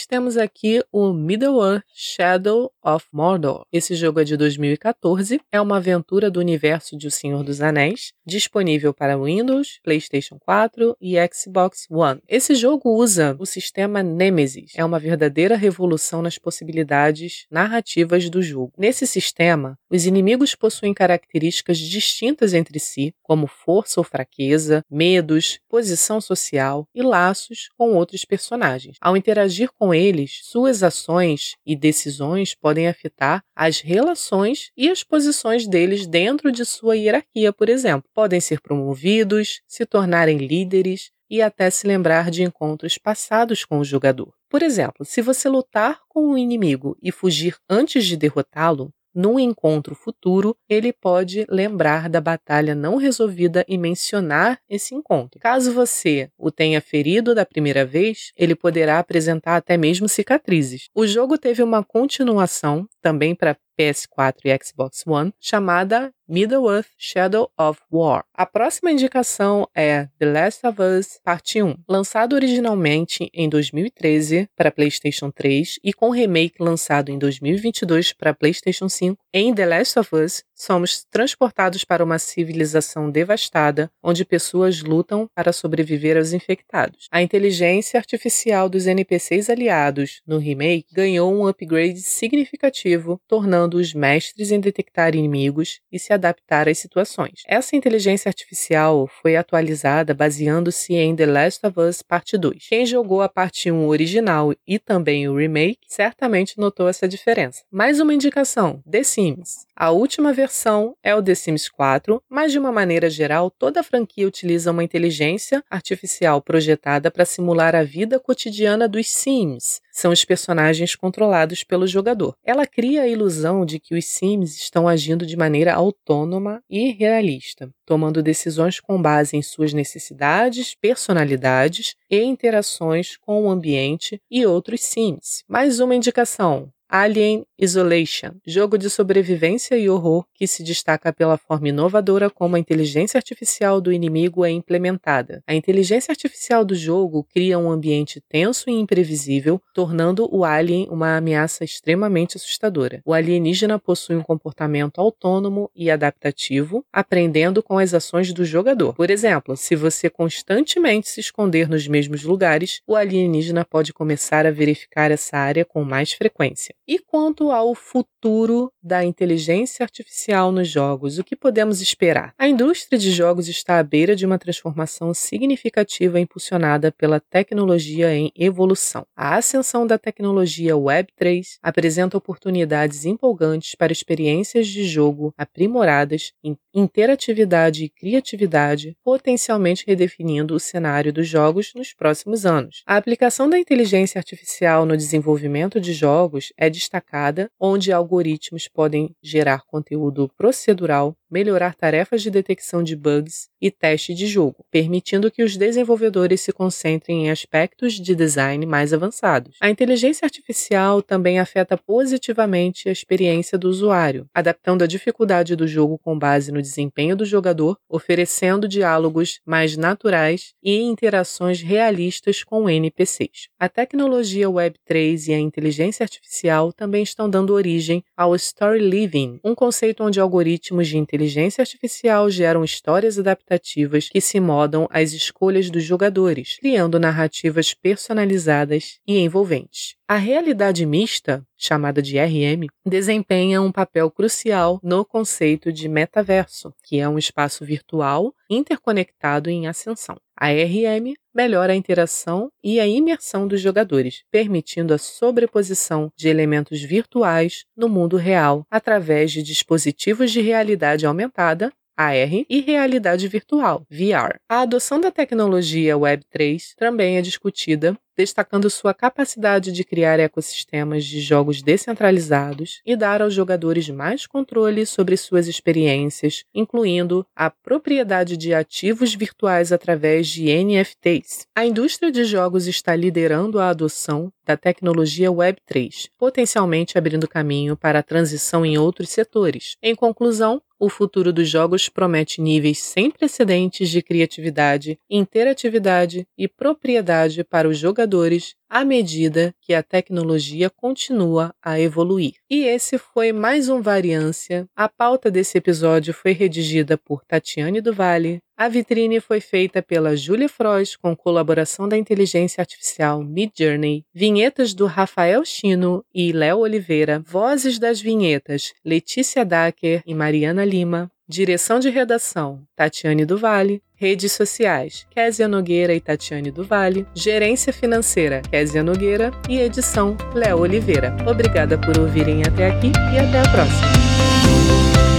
Temos 0.01 0.37
aqui 0.37 0.83
o 0.91 1.13
Middle-earth 1.13 1.83
Shadow 1.93 2.71
of 2.83 3.05
Mordor. 3.13 3.65
Esse 3.71 3.93
jogo 3.95 4.19
é 4.19 4.23
de 4.23 4.35
2014, 4.35 5.39
é 5.51 5.61
uma 5.61 5.77
aventura 5.77 6.31
do 6.31 6.39
universo 6.39 6.97
de 6.97 7.07
O 7.07 7.11
Senhor 7.11 7.43
dos 7.43 7.61
Anéis, 7.61 8.11
disponível 8.25 8.93
para 8.93 9.17
Windows, 9.17 9.79
PlayStation 9.83 10.39
4 10.39 10.97
e 10.99 11.15
Xbox 11.31 11.85
One. 11.89 12.19
Esse 12.27 12.55
jogo 12.55 12.89
usa 12.89 13.35
o 13.39 13.45
sistema 13.45 14.01
Nemesis, 14.01 14.71
é 14.75 14.83
uma 14.83 14.99
verdadeira 14.99 15.55
revolução 15.55 16.21
nas 16.23 16.39
possibilidades 16.39 17.45
narrativas 17.51 18.29
do 18.29 18.41
jogo. 18.41 18.73
Nesse 18.77 19.05
sistema, 19.05 19.77
os 19.89 20.05
inimigos 20.07 20.55
possuem 20.55 20.93
características 20.93 21.77
distintas 21.77 22.53
entre 22.53 22.79
si, 22.79 23.13
como 23.21 23.45
força 23.45 23.99
ou 23.99 24.03
fraqueza, 24.03 24.83
medos, 24.89 25.59
posição 25.69 26.19
social 26.19 26.87
e 26.95 27.01
laços 27.01 27.69
com 27.77 27.93
outros 27.93 28.25
personagens. 28.25 28.97
Ao 28.99 29.15
interagir 29.15 29.69
com 29.77 29.82
eles, 29.91 30.41
suas 30.43 30.83
ações 30.83 31.55
e 31.65 31.75
decisões 31.75 32.53
podem 32.53 32.87
afetar 32.87 33.43
as 33.55 33.79
relações 33.79 34.71
e 34.77 34.87
as 34.87 35.03
posições 35.03 35.65
deles 35.67 36.05
dentro 36.05 36.51
de 36.51 36.63
sua 36.63 36.95
hierarquia, 36.95 37.51
por 37.51 37.69
exemplo. 37.69 38.07
Podem 38.13 38.39
ser 38.39 38.61
promovidos, 38.61 39.61
se 39.67 39.83
tornarem 39.83 40.37
líderes 40.37 41.11
e 41.27 41.41
até 41.41 41.71
se 41.71 41.87
lembrar 41.87 42.29
de 42.29 42.43
encontros 42.43 42.99
passados 42.99 43.65
com 43.65 43.79
o 43.79 43.83
jogador. 43.83 44.31
Por 44.47 44.61
exemplo, 44.61 45.03
se 45.03 45.19
você 45.19 45.49
lutar 45.49 46.01
com 46.07 46.27
um 46.27 46.37
inimigo 46.37 46.95
e 47.01 47.11
fugir 47.11 47.55
antes 47.67 48.05
de 48.05 48.15
derrotá-lo, 48.15 48.93
num 49.13 49.39
encontro 49.39 49.95
futuro, 49.95 50.55
ele 50.67 50.91
pode 50.91 51.45
lembrar 51.49 52.09
da 52.09 52.19
batalha 52.19 52.73
não 52.73 52.97
resolvida 52.97 53.63
e 53.67 53.77
mencionar 53.77 54.59
esse 54.69 54.95
encontro. 54.95 55.39
Caso 55.39 55.73
você 55.73 56.29
o 56.37 56.51
tenha 56.51 56.81
ferido 56.81 57.35
da 57.35 57.45
primeira 57.45 57.85
vez, 57.85 58.31
ele 58.37 58.55
poderá 58.55 58.99
apresentar 58.99 59.55
até 59.55 59.77
mesmo 59.77 60.09
cicatrizes. 60.09 60.87
O 60.95 61.05
jogo 61.05 61.37
teve 61.37 61.61
uma 61.61 61.83
continuação 61.83 62.87
também 63.01 63.35
para 63.35 63.57
PS4 63.77 64.35
e 64.45 64.57
Xbox 64.63 65.03
One, 65.05 65.33
chamada 65.39 66.13
Middle-earth 66.27 66.89
Shadow 66.97 67.51
of 67.57 67.79
War. 67.91 68.23
A 68.33 68.45
próxima 68.45 68.91
indicação 68.91 69.67
é 69.75 70.07
The 70.17 70.25
Last 70.25 70.65
of 70.65 70.81
Us 70.81 71.19
Parte 71.23 71.61
1, 71.61 71.75
lançado 71.87 72.33
originalmente 72.33 73.29
em 73.33 73.49
2013 73.49 74.49
para 74.55 74.71
PlayStation 74.71 75.29
3 75.29 75.79
e 75.83 75.93
com 75.93 76.09
remake 76.09 76.55
lançado 76.59 77.09
em 77.09 77.17
2022 77.17 78.13
para 78.13 78.33
PlayStation 78.33 78.87
5. 78.87 79.21
Em 79.33 79.53
The 79.53 79.65
Last 79.65 79.99
of 79.99 80.15
Us, 80.15 80.43
somos 80.63 81.03
transportados 81.11 81.83
para 81.83 82.03
uma 82.03 82.17
civilização 82.17 83.11
devastada, 83.11 83.91
onde 84.01 84.23
pessoas 84.23 84.81
lutam 84.81 85.27
para 85.35 85.51
sobreviver 85.51 86.17
aos 86.17 86.31
infectados. 86.31 87.07
A 87.11 87.21
inteligência 87.21 87.97
artificial 87.97 88.69
dos 88.69 88.87
NPCs 88.87 89.49
aliados 89.49 90.21
no 90.25 90.37
remake 90.37 90.87
ganhou 90.93 91.33
um 91.33 91.47
upgrade 91.47 92.01
significativo, 92.01 93.19
tornando-os 93.27 93.93
mestres 93.93 94.51
em 94.51 94.59
detectar 94.59 95.15
inimigos 95.15 95.81
e 95.91 95.99
se 95.99 96.13
adaptar 96.13 96.69
às 96.69 96.77
situações. 96.77 97.41
Essa 97.45 97.75
inteligência 97.75 98.29
artificial 98.29 99.09
foi 99.21 99.35
atualizada 99.35 100.13
baseando-se 100.13 100.93
em 100.93 101.15
The 101.15 101.25
Last 101.25 101.65
of 101.65 101.79
Us 101.79 102.01
Parte 102.01 102.37
2. 102.37 102.67
Quem 102.69 102.85
jogou 102.85 103.21
a 103.21 103.27
parte 103.27 103.69
1 103.69 103.87
original 103.87 104.53
e 104.65 104.79
também 104.79 105.27
o 105.27 105.35
remake 105.35 105.79
certamente 105.87 106.57
notou 106.57 106.87
essa 106.87 107.07
diferença. 107.07 107.63
Mais 107.69 107.99
uma 107.99 108.13
indicação: 108.13 108.81
The 108.89 109.03
Sims. 109.03 109.65
A 109.75 109.89
última 109.89 110.31
versão 110.31 110.95
é 111.01 111.15
o 111.15 111.21
The 111.21 111.33
Sims 111.33 111.67
4, 111.67 112.21
mas 112.29 112.51
de 112.51 112.59
uma 112.59 112.71
maneira 112.71 113.09
geral, 113.09 113.49
toda 113.49 113.79
a 113.79 113.83
franquia 113.83 114.27
utiliza 114.27 114.69
uma 114.69 114.83
inteligência 114.83 115.63
artificial 115.67 116.41
projetada 116.41 117.09
para 117.09 117.25
simular 117.25 117.75
a 117.75 117.83
vida 117.83 118.19
cotidiana 118.19 118.87
dos 118.87 119.09
Sims. 119.09 119.81
São 119.91 120.11
os 120.11 120.23
personagens 120.25 120.95
controlados 120.95 121.63
pelo 121.63 121.87
jogador. 121.87 122.35
Ela 122.43 122.67
cria 122.67 123.03
a 123.03 123.07
ilusão 123.07 123.65
de 123.65 123.79
que 123.79 123.95
os 123.95 124.05
Sims 124.05 124.55
estão 124.55 124.87
agindo 124.87 125.25
de 125.25 125.37
maneira 125.37 125.73
autônoma 125.73 126.63
e 126.69 126.91
realista, 126.91 127.69
tomando 127.85 128.23
decisões 128.23 128.79
com 128.79 129.01
base 129.01 129.37
em 129.37 129.41
suas 129.41 129.73
necessidades, 129.73 130.75
personalidades 130.75 131.95
e 132.09 132.21
interações 132.23 133.17
com 133.17 133.43
o 133.43 133.49
ambiente 133.49 134.19
e 134.29 134.45
outros 134.45 134.81
Sims. 134.81 135.43
Mais 135.47 135.79
uma 135.79 135.95
indicação: 135.95 136.72
Alien 136.89 137.43
Isolation, 137.57 138.33
jogo 138.45 138.77
de 138.77 138.89
sobrevivência 138.89 139.75
e 139.75 139.89
horror 139.89 140.25
que 140.35 140.45
se 140.45 140.63
destaca 140.63 141.11
pela 141.11 141.37
forma 141.37 141.69
inovadora 141.69 142.29
como 142.29 142.55
a 142.55 142.59
inteligência 142.59 143.17
artificial 143.17 143.81
do 143.81 143.91
inimigo 143.91 144.45
é 144.45 144.51
implementada. 144.51 145.41
A 145.47 145.55
inteligência 145.55 146.11
artificial 146.11 146.63
do 146.63 146.75
jogo 146.75 147.25
cria 147.33 147.57
um 147.57 147.71
ambiente 147.71 148.21
tenso 148.29 148.69
e 148.69 148.73
imprevisível, 148.73 149.59
tornando 149.73 150.27
o 150.31 150.45
alien 150.45 150.87
uma 150.89 151.17
ameaça 151.17 151.63
extremamente 151.63 152.37
assustadora. 152.37 153.01
O 153.03 153.13
alienígena 153.13 153.79
possui 153.79 154.15
um 154.15 154.21
comportamento 154.21 154.99
autônomo 154.99 155.71
e 155.75 155.89
adaptativo, 155.89 156.85
aprendendo 156.93 157.63
com 157.63 157.79
as 157.79 157.93
ações 157.93 158.31
do 158.33 158.45
jogador. 158.45 158.93
Por 158.93 159.09
exemplo, 159.09 159.57
se 159.57 159.75
você 159.75 160.09
constantemente 160.09 161.09
se 161.09 161.19
esconder 161.21 161.67
nos 161.67 161.87
mesmos 161.87 162.23
lugares, 162.23 162.81
o 162.85 162.95
alienígena 162.95 163.65
pode 163.65 163.93
começar 163.93 164.45
a 164.45 164.51
verificar 164.51 165.09
essa 165.09 165.37
área 165.37 165.65
com 165.65 165.83
mais 165.83 166.13
frequência. 166.13 166.72
E 166.87 166.99
quanto 166.99 167.49
ao 167.49 167.73
futuro 167.73 168.71
da 168.83 169.05
inteligência 169.05 169.83
artificial 169.83 170.51
nos 170.51 170.67
jogos, 170.67 171.17
o 171.17 171.23
que 171.23 171.35
podemos 171.35 171.81
esperar? 171.81 172.33
A 172.37 172.47
indústria 172.47 172.99
de 172.99 173.09
jogos 173.11 173.47
está 173.47 173.79
à 173.79 173.83
beira 173.83 174.15
de 174.15 174.25
uma 174.25 174.37
transformação 174.37 175.13
significativa 175.13 176.19
impulsionada 176.19 176.91
pela 176.91 177.21
tecnologia 177.21 178.13
em 178.13 178.31
evolução. 178.35 179.05
A 179.15 179.37
ascensão 179.37 179.87
da 179.87 179.97
tecnologia 179.97 180.73
Web3 180.75 181.57
apresenta 181.61 182.17
oportunidades 182.17 183.05
empolgantes 183.05 183.75
para 183.75 183.93
experiências 183.93 184.67
de 184.67 184.83
jogo 184.83 185.33
aprimoradas 185.37 186.33
em 186.43 186.57
interatividade 186.73 187.85
e 187.85 187.89
criatividade, 187.89 188.97
potencialmente 189.03 189.85
redefinindo 189.87 190.55
o 190.55 190.59
cenário 190.59 191.13
dos 191.13 191.27
jogos 191.27 191.71
nos 191.75 191.93
próximos 191.93 192.45
anos. 192.45 192.83
A 192.85 192.97
aplicação 192.97 193.49
da 193.49 193.59
inteligência 193.59 194.19
artificial 194.19 194.85
no 194.85 194.97
desenvolvimento 194.97 195.79
de 195.79 195.93
jogos 195.93 196.51
é 196.63 196.69
destacada, 196.69 197.49
onde 197.59 197.91
algoritmos 197.91 198.67
podem 198.67 199.15
gerar 199.21 199.63
conteúdo 199.67 200.29
procedural, 200.37 201.15
melhorar 201.33 201.73
tarefas 201.73 202.21
de 202.21 202.29
detecção 202.29 202.83
de 202.83 202.95
bugs 202.95 203.49
e 203.59 203.71
teste 203.71 204.13
de 204.13 204.27
jogo, 204.27 204.63
permitindo 204.69 205.31
que 205.31 205.41
os 205.41 205.57
desenvolvedores 205.57 206.41
se 206.41 206.53
concentrem 206.53 207.25
em 207.25 207.31
aspectos 207.31 207.93
de 207.93 208.13
design 208.13 208.63
mais 208.67 208.93
avançados. 208.93 209.57
A 209.59 209.67
inteligência 209.67 210.25
artificial 210.25 211.01
também 211.01 211.39
afeta 211.39 211.75
positivamente 211.75 212.87
a 212.87 212.91
experiência 212.91 213.57
do 213.57 213.67
usuário, 213.67 214.27
adaptando 214.31 214.83
a 214.83 214.87
dificuldade 214.87 215.55
do 215.55 215.65
jogo 215.65 215.97
com 215.97 216.19
base 216.19 216.51
no 216.51 216.61
desempenho 216.61 217.15
do 217.15 217.25
jogador, 217.25 217.79
oferecendo 217.89 218.67
diálogos 218.67 219.39
mais 219.43 219.75
naturais 219.75 220.53
e 220.61 220.81
interações 220.81 221.61
realistas 221.61 222.43
com 222.43 222.69
NPCs. 222.69 223.47
A 223.59 223.67
tecnologia 223.67 224.47
Web3 224.47 225.29
e 225.29 225.33
a 225.33 225.39
inteligência 225.39 226.03
artificial 226.03 226.71
também 226.71 227.01
estão 227.01 227.27
dando 227.27 227.55
origem 227.55 228.03
ao 228.15 228.35
Story 228.35 228.77
Living, 228.79 229.39
um 229.43 229.55
conceito 229.55 230.03
onde 230.03 230.19
algoritmos 230.19 230.87
de 230.87 230.97
inteligência 230.97 231.22
inteligência 231.23 231.61
artificial 231.61 232.29
geram 232.29 232.63
histórias 232.63 233.17
adaptativas 233.17 234.09
que 234.09 234.19
se 234.19 234.39
modam 234.39 234.87
às 234.91 235.13
escolhas 235.13 235.69
dos 235.69 235.83
jogadores, 235.83 236.57
criando 236.59 236.99
narrativas 236.99 237.73
personalizadas 237.73 238.99
e 239.07 239.19
envolventes. 239.19 239.95
A 240.05 240.17
realidade 240.17 240.85
mista, 240.85 241.47
chamada 241.57 242.01
de 242.01 242.19
RM, 242.19 242.67
desempenha 242.85 243.61
um 243.61 243.71
papel 243.71 244.11
crucial 244.11 244.77
no 244.83 245.05
conceito 245.05 245.71
de 245.71 245.87
metaverso, 245.87 246.73
que 246.83 246.99
é 246.99 247.07
um 247.07 247.17
espaço 247.17 247.63
virtual 247.63 248.35
interconectado 248.49 249.49
em 249.49 249.65
ascensão. 249.65 250.17
A 250.35 250.49
RM 250.49 251.13
melhora 251.33 251.71
a 251.71 251.75
interação 251.75 252.51
e 252.61 252.81
a 252.81 252.85
imersão 252.85 253.47
dos 253.47 253.61
jogadores, 253.61 254.23
permitindo 254.29 254.93
a 254.93 254.97
sobreposição 254.97 256.11
de 256.17 256.27
elementos 256.27 256.81
virtuais 256.81 257.63
no 257.75 257.87
mundo 257.87 258.17
real 258.17 258.67
através 258.69 259.31
de 259.31 259.41
dispositivos 259.41 260.31
de 260.31 260.41
realidade 260.41 261.05
aumentada 261.05 261.71
AR 261.97 262.45
e 262.49 262.61
realidade 262.61 263.27
virtual, 263.27 263.85
VR. 263.89 264.37
A 264.49 264.61
adoção 264.61 264.99
da 264.99 265.11
tecnologia 265.11 265.95
Web3 265.95 266.73
também 266.77 267.17
é 267.17 267.21
discutida 267.21 267.97
destacando 268.15 268.69
sua 268.69 268.93
capacidade 268.93 269.71
de 269.71 269.83
criar 269.83 270.19
ecossistemas 270.19 271.03
de 271.05 271.19
jogos 271.19 271.61
descentralizados 271.61 272.81
e 272.85 272.95
dar 272.95 273.21
aos 273.21 273.33
jogadores 273.33 273.89
mais 273.89 274.27
controle 274.27 274.85
sobre 274.85 275.17
suas 275.17 275.47
experiências, 275.47 276.43
incluindo 276.53 277.25
a 277.35 277.49
propriedade 277.49 278.37
de 278.37 278.53
ativos 278.53 279.13
virtuais 279.13 279.71
através 279.71 280.27
de 280.27 280.45
NFTs. 280.45 281.47
A 281.55 281.65
indústria 281.65 282.11
de 282.11 282.23
jogos 282.23 282.67
está 282.67 282.95
liderando 282.95 283.59
a 283.59 283.69
adoção 283.69 284.31
da 284.45 284.57
tecnologia 284.57 285.31
Web3, 285.31 286.09
potencialmente 286.17 286.97
abrindo 286.97 287.27
caminho 287.27 287.77
para 287.77 287.99
a 287.99 288.03
transição 288.03 288.65
em 288.65 288.77
outros 288.77 289.09
setores. 289.09 289.77
Em 289.81 289.95
conclusão, 289.95 290.61
o 290.83 290.89
futuro 290.89 291.31
dos 291.31 291.47
jogos 291.47 291.87
promete 291.87 292.41
níveis 292.41 292.79
sem 292.79 293.09
precedentes 293.09 293.89
de 293.89 294.01
criatividade, 294.01 294.99
interatividade 295.09 296.27
e 296.37 296.45
propriedade 296.45 297.41
para 297.41 297.69
os 297.69 297.77
jogadores 297.77 298.53
à 298.73 298.83
medida 298.83 299.53
que 299.61 299.71
a 299.71 299.83
tecnologia 299.83 300.67
continua 300.67 301.53
a 301.61 301.79
evoluir. 301.79 302.33
E 302.49 302.63
esse 302.63 302.97
foi 302.97 303.31
mais 303.31 303.69
um 303.69 303.83
Variância. 303.83 304.67
A 304.75 304.89
pauta 304.89 305.29
desse 305.29 305.59
episódio 305.59 306.11
foi 306.11 306.31
redigida 306.31 306.97
por 306.97 307.23
Tatiane 307.23 307.81
do 307.81 307.93
Vale. 307.93 308.39
A 308.57 308.67
vitrine 308.67 309.19
foi 309.19 309.39
feita 309.39 309.79
pela 309.83 310.15
Julia 310.15 310.49
Frois 310.49 310.95
com 310.95 311.15
colaboração 311.15 311.87
da 311.87 311.95
inteligência 311.95 312.61
artificial 312.61 313.23
Midjourney. 313.23 314.05
Vinhetas 314.11 314.73
do 314.73 314.87
Rafael 314.87 315.45
Chino 315.45 316.03
e 316.11 316.31
Léo 316.31 316.57
Oliveira. 316.57 317.21
Vozes 317.23 317.77
das 317.77 318.01
vinhetas 318.01 318.73
Letícia 318.83 319.45
Dacker 319.45 320.01
e 320.03 320.15
Mariana 320.15 320.65
Lima. 320.65 321.11
Direção 321.27 321.79
de 321.79 321.89
redação: 321.89 322.61
Tatiane 322.75 323.25
do 323.25 323.37
Vale. 323.37 323.81
Redes 323.95 324.33
sociais: 324.33 325.07
Késia 325.09 325.47
Nogueira 325.47 325.93
e 325.93 326.01
Tatiane 326.01 326.51
do 326.51 326.65
Vale. 326.65 327.07
Gerência 327.15 327.71
financeira: 327.71 328.41
Késia 328.41 328.83
Nogueira. 328.83 329.31
E 329.47 329.57
edição: 329.57 330.17
Léo 330.35 330.59
Oliveira. 330.59 331.15
Obrigada 331.25 331.77
por 331.77 331.97
ouvirem 331.97 332.41
até 332.43 332.67
aqui 332.67 332.91
e 333.13 333.19
até 333.19 333.39
a 333.39 333.51
próxima. 333.51 335.12